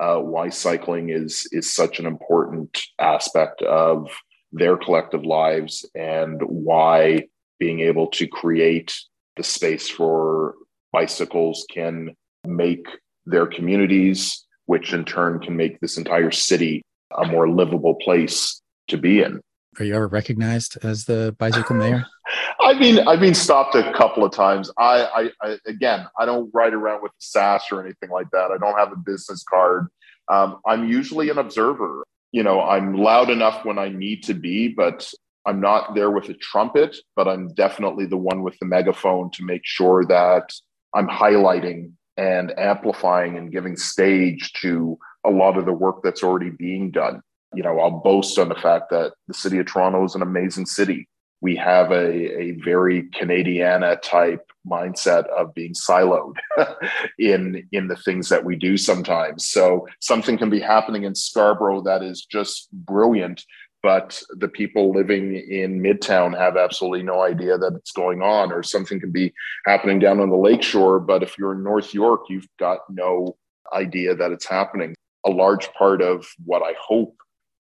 [0.00, 4.08] uh, why cycling is is such an important aspect of
[4.52, 7.26] their collective lives and why
[7.58, 8.94] being able to create
[9.36, 10.54] the space for
[10.92, 12.10] bicycles can
[12.46, 12.86] make
[13.26, 16.82] their communities, which in turn can make this entire city
[17.16, 19.40] a more livable place to be in.
[19.78, 22.06] Are you ever recognized as the bicycle mayor?
[22.60, 24.70] I mean, I've been stopped a couple of times.
[24.78, 28.50] I, I, I, again, I don't ride around with a sash or anything like that.
[28.50, 29.86] I don't have a business card.
[30.30, 32.04] Um, I'm usually an observer.
[32.32, 35.10] You know, I'm loud enough when I need to be, but
[35.46, 36.96] I'm not there with a trumpet.
[37.16, 40.52] But I'm definitely the one with the megaphone to make sure that
[40.94, 46.50] I'm highlighting and amplifying and giving stage to a lot of the work that's already
[46.50, 47.22] being done.
[47.54, 50.66] You know, I'll boast on the fact that the city of Toronto is an amazing
[50.66, 51.08] city.
[51.42, 56.36] We have a, a very Canadiana type mindset of being siloed
[57.18, 59.46] in in the things that we do sometimes.
[59.46, 63.44] So something can be happening in Scarborough that is just brilliant,
[63.82, 68.62] but the people living in Midtown have absolutely no idea that it's going on, or
[68.62, 69.32] something can be
[69.64, 71.00] happening down on the lakeshore.
[71.00, 73.36] But if you're in North York, you've got no
[73.72, 74.94] idea that it's happening.
[75.24, 77.14] A large part of what I hope,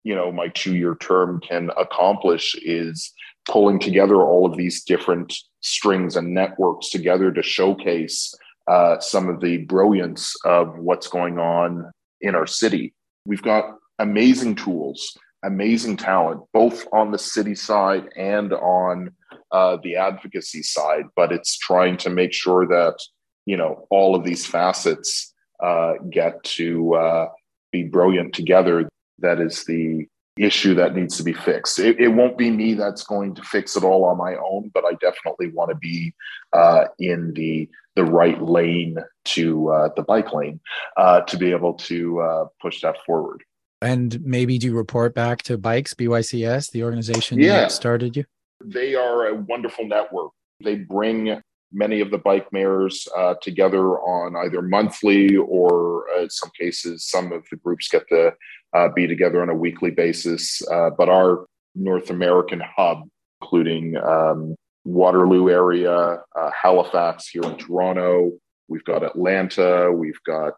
[0.03, 3.11] you know, my two year term can accomplish is
[3.47, 8.33] pulling together all of these different strings and networks together to showcase
[8.67, 11.91] uh, some of the brilliance of what's going on
[12.21, 12.93] in our city.
[13.25, 19.11] We've got amazing tools amazing talent, both on the city side and on
[19.51, 21.05] uh, the advocacy side.
[21.15, 22.97] But it's trying to make sure that
[23.45, 25.33] you know all of these facets
[25.63, 27.27] uh, get to uh,
[27.71, 28.89] be brilliant together.
[29.21, 30.07] That is the
[30.37, 31.79] issue that needs to be fixed.
[31.79, 34.85] It, it, won't be me that's going to fix it all on my own, but
[34.85, 36.13] I definitely want to be
[36.53, 40.61] uh, in the the right lane to uh, the bike lane
[40.95, 43.43] uh, to be able to uh, push that forward.
[43.81, 47.61] And maybe do you report back to Bikes BYCS, the organization yeah.
[47.61, 48.25] that started you?
[48.63, 50.31] They are a wonderful network.
[50.63, 51.41] They bring
[51.71, 57.05] many of the bike mayors uh, together on either monthly or uh, in some cases,
[57.05, 58.33] some of the groups get to
[58.73, 60.61] uh, be together on a weekly basis.
[60.69, 61.45] Uh, but our
[61.75, 63.07] North American hub,
[63.41, 64.55] including um,
[64.85, 68.31] Waterloo area, uh, Halifax here in Toronto,
[68.67, 70.53] we've got Atlanta, we've got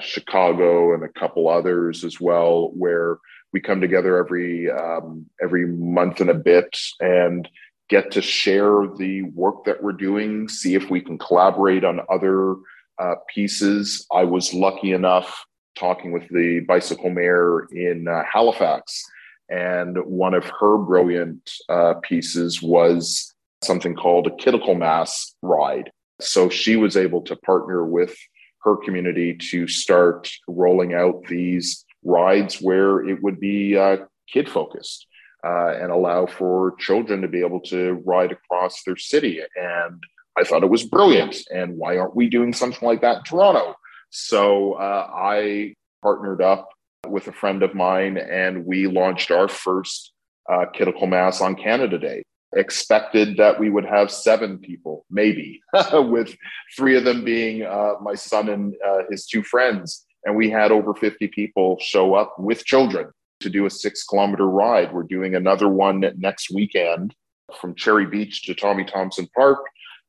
[0.00, 3.18] Chicago and a couple others as well, where
[3.52, 7.48] we come together every um, every month and a bit and
[7.88, 12.56] get to share the work that we're doing, see if we can collaborate on other
[12.98, 14.06] uh, pieces.
[14.12, 15.44] I was lucky enough
[15.78, 19.02] talking with the bicycle mayor in uh, Halifax,
[19.48, 25.90] and one of her brilliant uh, pieces was something called a kidical mass ride.
[26.20, 28.16] So she was able to partner with
[28.62, 35.06] her community to start rolling out these rides where it would be uh, kid focused
[35.44, 39.40] uh, and allow for children to be able to ride across their city.
[39.56, 40.02] And
[40.38, 41.36] I thought it was brilliant.
[41.52, 43.74] And why aren't we doing something like that in Toronto?
[44.10, 46.68] So uh, I partnered up
[47.06, 50.12] with a friend of mine and we launched our first
[50.50, 50.66] uh,
[51.06, 52.22] mass on Canada Day
[52.54, 55.60] expected that we would have seven people, maybe,
[55.92, 56.36] with
[56.76, 60.04] three of them being uh, my son and uh, his two friends.
[60.24, 63.10] And we had over 50 people show up with children
[63.42, 64.92] to do a six kilometer ride.
[64.92, 67.14] We're doing another one next weekend
[67.60, 69.58] from Cherry Beach to Tommy Thompson Park,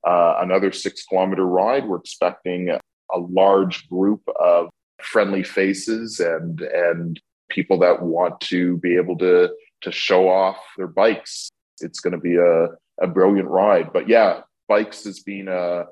[0.07, 1.87] uh, another six kilometer ride.
[1.87, 2.79] We're expecting a,
[3.15, 4.69] large group of
[4.99, 7.19] friendly faces and, and
[7.49, 11.49] people that want to be able to, to show off their BYCS
[11.81, 12.67] it's going to be a,
[13.03, 13.91] a brilliant ride.
[13.93, 15.85] But yeah, bikes has been a,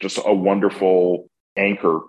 [0.00, 2.00] just a wonderful anchor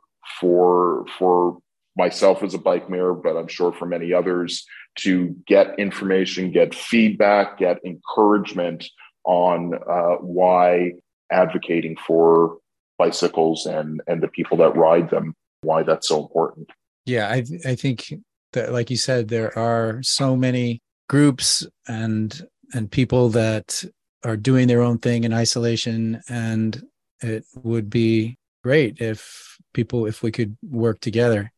[0.41, 1.59] for for
[1.97, 4.65] myself as a bike mayor, but I'm sure for many others
[4.99, 8.85] to get information, get feedback, get encouragement
[9.25, 10.93] on uh, why
[11.31, 12.57] advocating for
[12.97, 16.69] bicycles and and the people that ride them, why that's so important.
[17.05, 18.13] Yeah, I I think
[18.53, 23.83] that like you said, there are so many groups and and people that
[24.23, 26.83] are doing their own thing in isolation and
[27.21, 31.51] it would be great if people if we could work together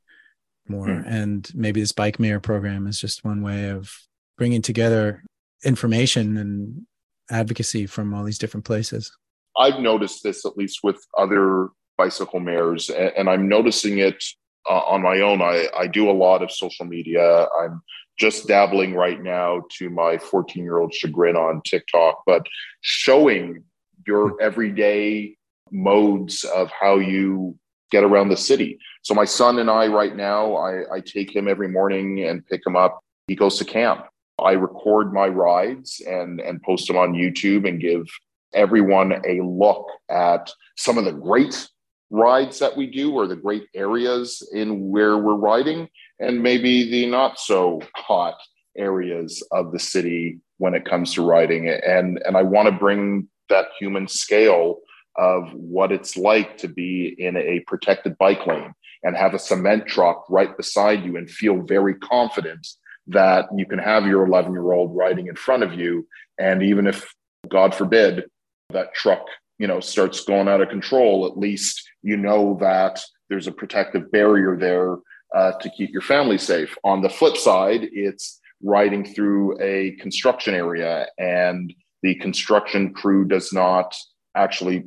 [0.69, 1.03] more mm.
[1.05, 3.93] and maybe this bike mayor program is just one way of
[4.37, 5.23] bringing together
[5.63, 6.85] information and
[7.29, 9.11] advocacy from all these different places
[9.57, 14.23] i've noticed this at least with other bicycle mayors and, i'm noticing it
[14.69, 17.81] uh, on my own I, I do a lot of social media i'm
[18.19, 22.45] just dabbling right now to my 14 year old chagrin on TikTok, but
[22.81, 23.63] showing
[24.05, 24.35] your hmm.
[24.41, 25.35] everyday
[25.71, 27.57] modes of how you
[27.91, 28.79] get around the city.
[29.01, 32.61] So my son and I right now, I, I take him every morning and pick
[32.65, 32.99] him up.
[33.27, 34.05] He goes to camp.
[34.39, 38.05] I record my rides and and post them on YouTube and give
[38.53, 41.67] everyone a look at some of the great
[42.09, 45.87] rides that we do or the great areas in where we're riding
[46.19, 48.35] and maybe the not so hot
[48.77, 53.27] areas of the city when it comes to riding and and I want to bring
[53.49, 54.79] that human scale
[55.15, 59.87] of what it's like to be in a protected bike lane and have a cement
[59.87, 62.65] truck right beside you and feel very confident
[63.07, 66.07] that you can have your 11 year old riding in front of you.
[66.37, 67.13] And even if
[67.47, 68.25] god forbid
[68.69, 69.25] that truck
[69.57, 74.11] you know starts going out of control at least you know that there's a protective
[74.11, 74.97] barrier there
[75.35, 76.75] uh, to keep your family safe.
[76.83, 83.53] On the flip side it's riding through a construction area and the construction crew does
[83.53, 83.95] not
[84.35, 84.85] actually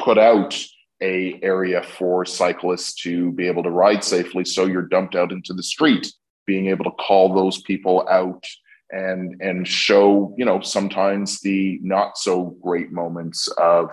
[0.00, 0.58] put out
[1.02, 5.52] a area for cyclists to be able to ride safely so you're dumped out into
[5.52, 6.12] the street
[6.46, 8.44] being able to call those people out
[8.90, 13.90] and and show you know sometimes the not so great moments of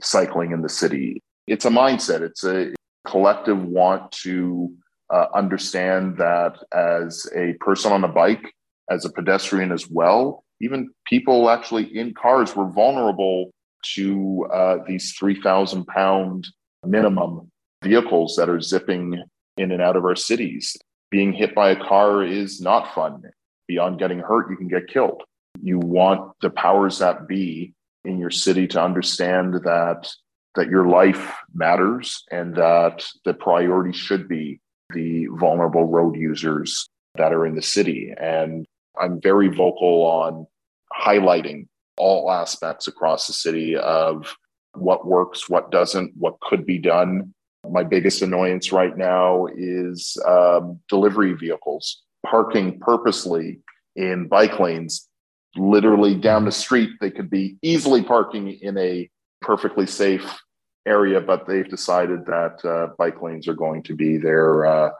[0.00, 1.20] cycling in the city.
[1.46, 2.20] It's a mindset.
[2.20, 2.74] It's a
[3.06, 4.72] collective want to
[5.10, 8.52] uh, understand that as a person on a bike
[8.90, 13.50] as a pedestrian as well even people actually in cars were vulnerable
[13.94, 16.48] to uh, these 3,000 pound
[16.84, 17.50] minimum
[17.82, 19.22] vehicles that are zipping
[19.56, 20.76] in and out of our cities.
[21.10, 23.22] Being hit by a car is not fun.
[23.66, 25.22] Beyond getting hurt, you can get killed.
[25.60, 27.74] You want the powers that be
[28.04, 30.10] in your city to understand that
[30.54, 34.60] that your life matters and that the priority should be
[34.92, 38.12] the vulnerable road users that are in the city.
[38.18, 38.66] And
[39.00, 40.46] I'm very vocal on
[40.92, 41.68] highlighting
[41.98, 44.36] all aspects across the city of
[44.74, 47.34] what works, what doesn't, what could be done.
[47.68, 53.60] My biggest annoyance right now is um, delivery vehicles parking purposely
[53.96, 55.08] in bike lanes,
[55.56, 56.90] literally down the street.
[57.00, 60.40] They could be easily parking in a perfectly safe
[60.86, 64.90] area, but they've decided that uh, bike lanes are going to be their uh,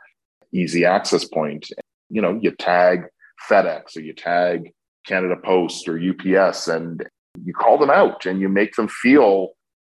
[0.53, 1.71] easy access point.
[2.11, 3.05] You know, you tag
[3.49, 4.73] FedEx or you tag
[5.09, 7.05] Canada Post or UPS and
[7.45, 9.51] you call them out and you make them feel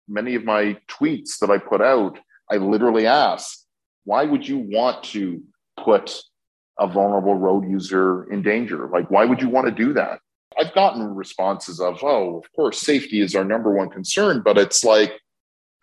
[0.08, 2.18] many of my tweets that I put out,
[2.50, 3.58] I literally ask,
[4.04, 5.42] why would you want to
[5.82, 6.16] put
[6.78, 8.88] a vulnerable road user in danger?
[8.88, 10.20] Like, why would you want to do that?
[10.58, 14.84] I've gotten responses of, oh, of course, safety is our number one concern, but it's
[14.84, 15.12] like,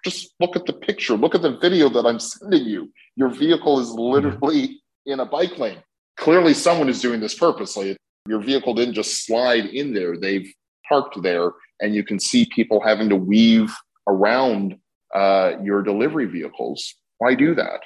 [0.04, 2.92] just look at the picture, look at the video that I'm sending you.
[3.16, 4.00] Your vehicle is mm-hmm.
[4.00, 5.84] literally in a bike lane.
[6.18, 7.98] Clearly, someone is doing this purposely.
[8.28, 10.52] Your vehicle didn't just slide in there, they've
[10.88, 11.52] parked there,
[11.82, 13.76] and you can see people having to weave
[14.08, 14.78] around
[15.14, 16.96] uh, your delivery vehicles.
[17.18, 17.82] Why do that?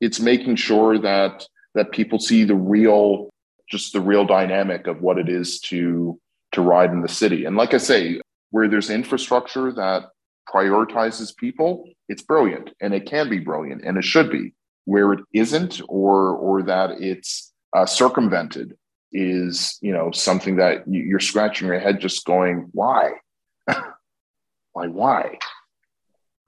[0.00, 3.30] It's making sure that that people see the real,
[3.70, 6.18] just the real dynamic of what it is to
[6.52, 7.44] to ride in the city.
[7.44, 8.20] And like I say,
[8.50, 10.10] where there's infrastructure that
[10.52, 14.54] prioritizes people, it's brilliant, and it can be brilliant, and it should be.
[14.84, 18.74] Where it isn't, or or that it's uh, circumvented
[19.12, 23.12] is you know something that you're scratching your head just going why?
[24.74, 25.38] Why why?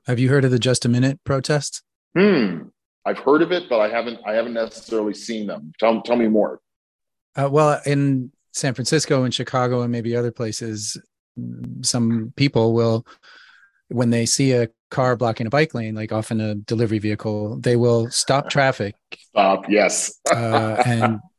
[0.07, 1.83] Have you heard of the just a minute protest?
[2.17, 2.69] Hmm.
[3.05, 5.73] I've heard of it but i haven't i haven't necessarily seen them.
[5.79, 6.61] Tell, tell me more.
[7.37, 10.97] Uh, well in san francisco and chicago and maybe other places
[11.83, 13.05] some people will
[13.89, 17.77] when they see a car blocking a bike lane like often a delivery vehicle they
[17.77, 18.95] will stop traffic.
[19.17, 20.21] Stop yes.
[20.31, 21.21] Uh, and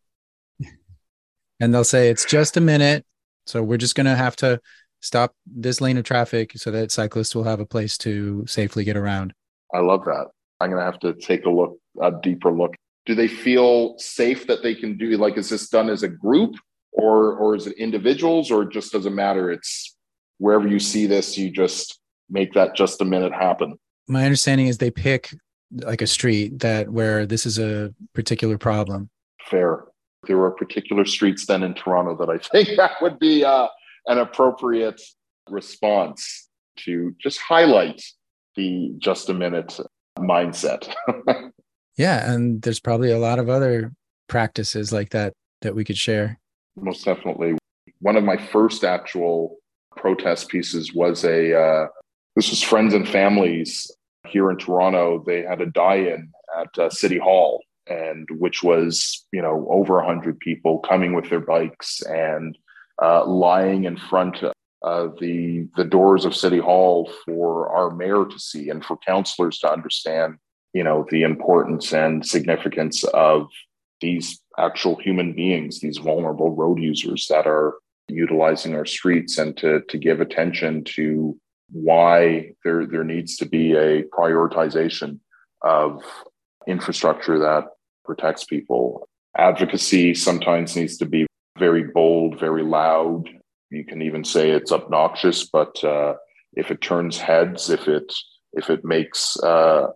[1.60, 3.06] and they'll say it's just a minute.
[3.48, 4.60] So we're just going to have to
[5.02, 8.98] stop this lane of traffic so that cyclists will have a place to safely get
[8.98, 9.34] around.
[9.74, 10.28] I love that.
[10.60, 12.76] I'm going to have to take a look a deeper look.
[13.06, 16.56] Do they feel safe that they can do like is this done as a group
[16.92, 19.52] or or is it individuals or it just doesn't matter?
[19.52, 19.96] It's
[20.40, 22.00] wherever you see this you just
[22.30, 23.78] make that just a minute happen.
[24.08, 25.30] My understanding is they pick
[25.72, 29.10] like a street that where this is a particular problem.
[29.50, 29.86] Fair
[30.28, 33.68] there are particular streets then in Toronto that I think that would be uh,
[34.08, 35.02] an appropriate
[35.50, 38.02] response to just highlight
[38.56, 39.80] the just a minute
[40.18, 40.94] mindset.
[41.98, 43.94] yeah, and there's probably a lot of other
[44.28, 46.40] practices like that that we could share.
[46.76, 47.58] Most definitely.
[48.00, 49.58] One of my first actual
[49.96, 51.88] protest pieces was a uh,
[52.36, 53.90] this was friends and families
[54.28, 55.24] here in Toronto.
[55.26, 60.40] They had a die-in at uh, City Hall and which was you know over 100
[60.40, 62.58] people coming with their bikes and
[63.02, 64.44] uh, lying in front
[64.86, 69.58] of the the doors of City Hall for our mayor to see and for councillors
[69.60, 70.36] to understand,
[70.74, 73.48] you know, the importance and significance of
[74.00, 77.76] these actual human beings, these vulnerable road users that are
[78.08, 81.38] utilizing our streets, and to to give attention to
[81.72, 85.20] why there there needs to be a prioritization
[85.64, 86.04] of
[86.68, 87.66] infrastructure that
[88.06, 89.08] protects people.
[89.38, 91.28] Advocacy sometimes needs to be
[91.58, 93.30] very bold, very loud.
[93.70, 96.16] You can even say it's obnoxious, but uh,
[96.54, 98.14] if it turns heads, if it
[98.54, 99.88] if it makes uh,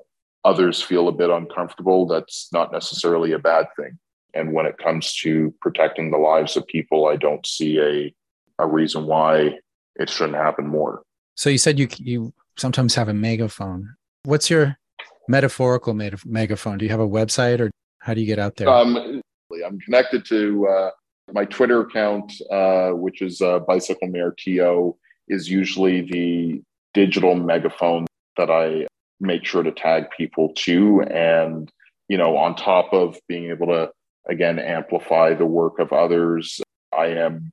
[0.44, 3.98] others feel a bit uncomfortable, that's not necessarily a bad thing.
[4.34, 8.14] And when it comes to protecting the lives of people, I don't see a
[8.62, 9.58] a reason why
[9.96, 11.04] it shouldn't happen more.
[11.36, 13.96] So you said you you sometimes have a megaphone.
[14.24, 14.78] What's your
[15.28, 16.78] metaphorical megaphone?
[16.78, 17.72] Do you have a website or
[18.10, 18.68] how do you get out there?
[18.68, 19.22] Um,
[19.64, 20.90] I'm connected to uh,
[21.32, 24.98] my Twitter account, uh, which is uh, Bicycle Mayor TO,
[25.28, 26.60] is usually the
[26.96, 28.88] digital megaphone that I
[29.20, 31.04] make sure to tag people to.
[31.04, 31.72] And,
[32.08, 33.92] you know, on top of being able to,
[34.28, 36.60] again, amplify the work of others,
[36.98, 37.52] I am,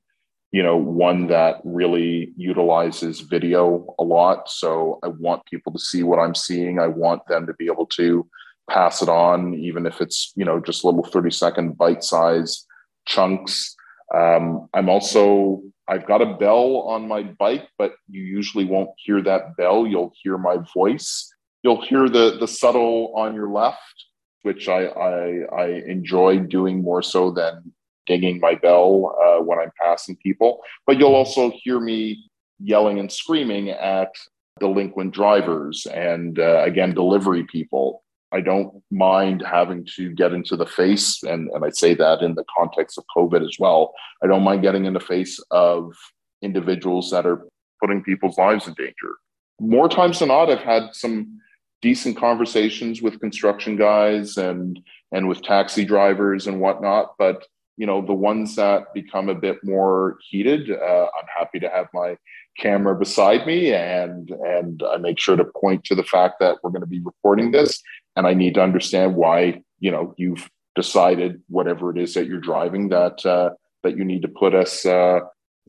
[0.51, 4.49] you know, one that really utilizes video a lot.
[4.49, 6.79] So I want people to see what I'm seeing.
[6.79, 8.27] I want them to be able to
[8.69, 12.65] pass it on, even if it's, you know, just little 30 second bite size
[13.05, 13.75] chunks.
[14.13, 19.21] Um, I'm also, I've got a bell on my bike, but you usually won't hear
[19.23, 19.87] that bell.
[19.87, 21.31] You'll hear my voice.
[21.63, 24.05] You'll hear the, the subtle on your left,
[24.43, 27.73] which I, I, I enjoy doing more so than
[28.05, 30.61] dinging my bell uh, when I'm passing people.
[30.85, 34.13] But you'll also hear me yelling and screaming at
[34.59, 38.03] delinquent drivers and uh, again delivery people
[38.33, 42.35] I don't mind having to get into the face, and, and I say that in
[42.35, 43.93] the context of COVID as well.
[44.23, 45.93] I don't mind getting in the face of
[46.41, 47.47] individuals that are
[47.81, 49.15] putting people's lives in danger.
[49.59, 51.39] More times than not, I've had some
[51.81, 54.79] decent conversations with construction guys and
[55.11, 57.13] and with taxi drivers and whatnot.
[57.17, 57.45] But
[57.77, 61.87] you know, the ones that become a bit more heated, uh, I'm happy to have
[61.93, 62.17] my
[62.57, 66.71] camera beside me and and I make sure to point to the fact that we're
[66.71, 67.81] going to be recording this
[68.17, 72.41] and I need to understand why you know you've decided whatever it is that you're
[72.41, 73.51] driving that uh,
[73.83, 75.19] that you need to put us uh,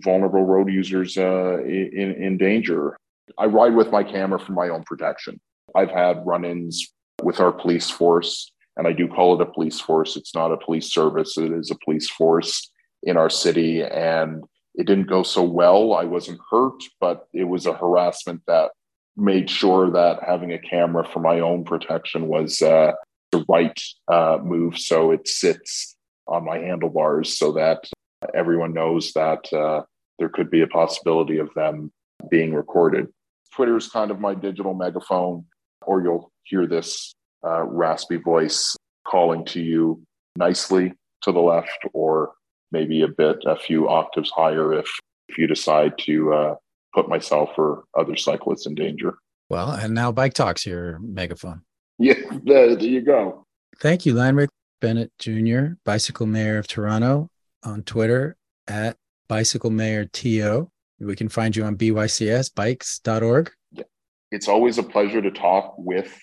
[0.02, 2.96] vulnerable road users uh, in in danger.
[3.36, 5.38] I ride with my camera for my own protection.
[5.76, 6.92] I've had run-ins
[7.22, 10.16] with our police force, and I do call it a police force.
[10.16, 12.70] It's not a police service; it is a police force
[13.02, 14.42] in our city, and
[14.74, 15.92] it didn't go so well.
[15.92, 18.70] I wasn't hurt, but it was a harassment that
[19.18, 22.92] made sure that having a camera for my own protection was uh,
[23.32, 24.78] the right uh, move.
[24.78, 25.96] So it sits
[26.26, 27.88] on my handlebars so that
[28.34, 29.82] everyone knows that uh,
[30.18, 31.90] there could be a possibility of them
[32.30, 33.08] being recorded.
[33.54, 35.44] Twitter is kind of my digital megaphone,
[35.82, 37.12] or you'll hear this
[37.44, 40.02] uh, raspy voice calling to you
[40.36, 40.92] nicely
[41.22, 42.32] to the left, or
[42.70, 44.88] maybe a bit, a few octaves higher if,
[45.28, 46.54] if you decide to uh,
[46.94, 49.14] put myself or other cyclists in danger.
[49.48, 51.62] Well, and now Bike Talk's your megaphone.
[51.98, 52.14] Yeah,
[52.44, 53.46] there, there you go.
[53.80, 54.48] Thank you, Lanrick
[54.80, 57.30] Bennett Jr., Bicycle Mayor of Toronto,
[57.62, 58.36] on Twitter
[58.66, 58.96] at
[59.28, 60.70] Bicycle Mayor TO.
[61.00, 63.52] We can find you on BYCS bycsbikes.org.
[63.72, 63.84] Yeah.
[64.30, 66.18] It's always a pleasure to talk with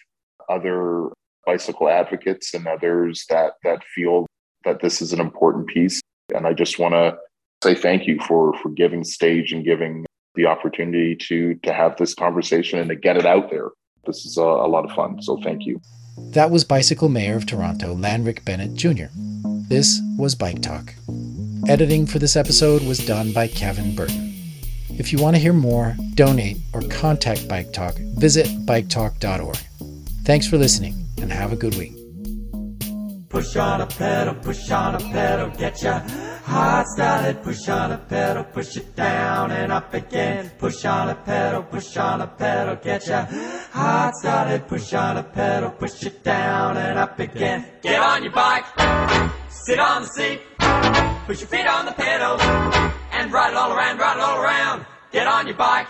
[0.49, 1.09] other
[1.45, 4.25] bicycle advocates and others that that feel
[4.63, 6.01] that this is an important piece.
[6.33, 7.17] And I just want to
[7.63, 10.05] say thank you for for giving stage and giving
[10.35, 13.69] the opportunity to to have this conversation and to get it out there.
[14.05, 15.21] This is a, a lot of fun.
[15.21, 15.81] So thank you.
[16.17, 19.07] That was Bicycle Mayor of Toronto, Lanrick Bennett Jr.
[19.67, 20.93] This was Bike Talk.
[21.67, 24.33] Editing for this episode was done by Kevin Burton.
[24.97, 29.57] If you want to hear more, donate, or contact Bike Talk, visit biketalk.org.
[30.23, 31.93] Thanks for listening and have a good week.
[33.29, 36.01] Push on a pedal, push on a pedal, get ya
[36.45, 40.51] Heart started, push on a pedal, push it down and up again.
[40.59, 43.25] Push on a pedal, push on a pedal, get ya.
[43.71, 47.65] Heart started, push on a pedal, push it down and up again.
[47.81, 48.65] Get on your bike,
[49.49, 50.41] sit on the seat,
[51.25, 52.41] push your feet on the pedals,
[53.11, 54.85] and ride it all around, ride it all around.
[55.11, 55.87] Get on your bike,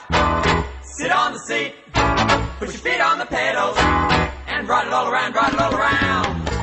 [0.84, 1.76] sit on the seat,
[2.60, 3.76] push your feet on the pedals,
[4.48, 6.55] and ride it all around, ride it all around.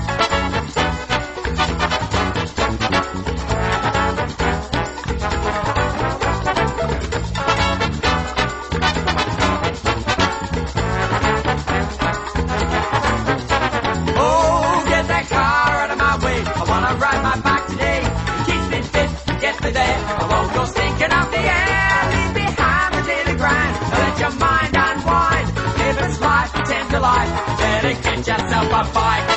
[28.63, 29.32] Yourself a.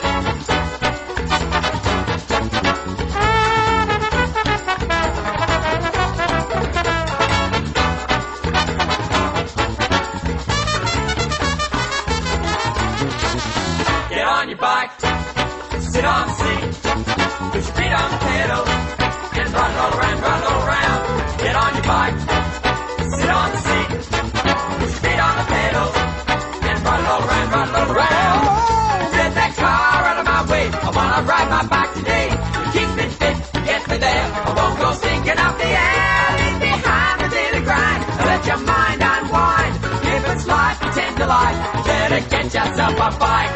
[42.74, 43.55] better get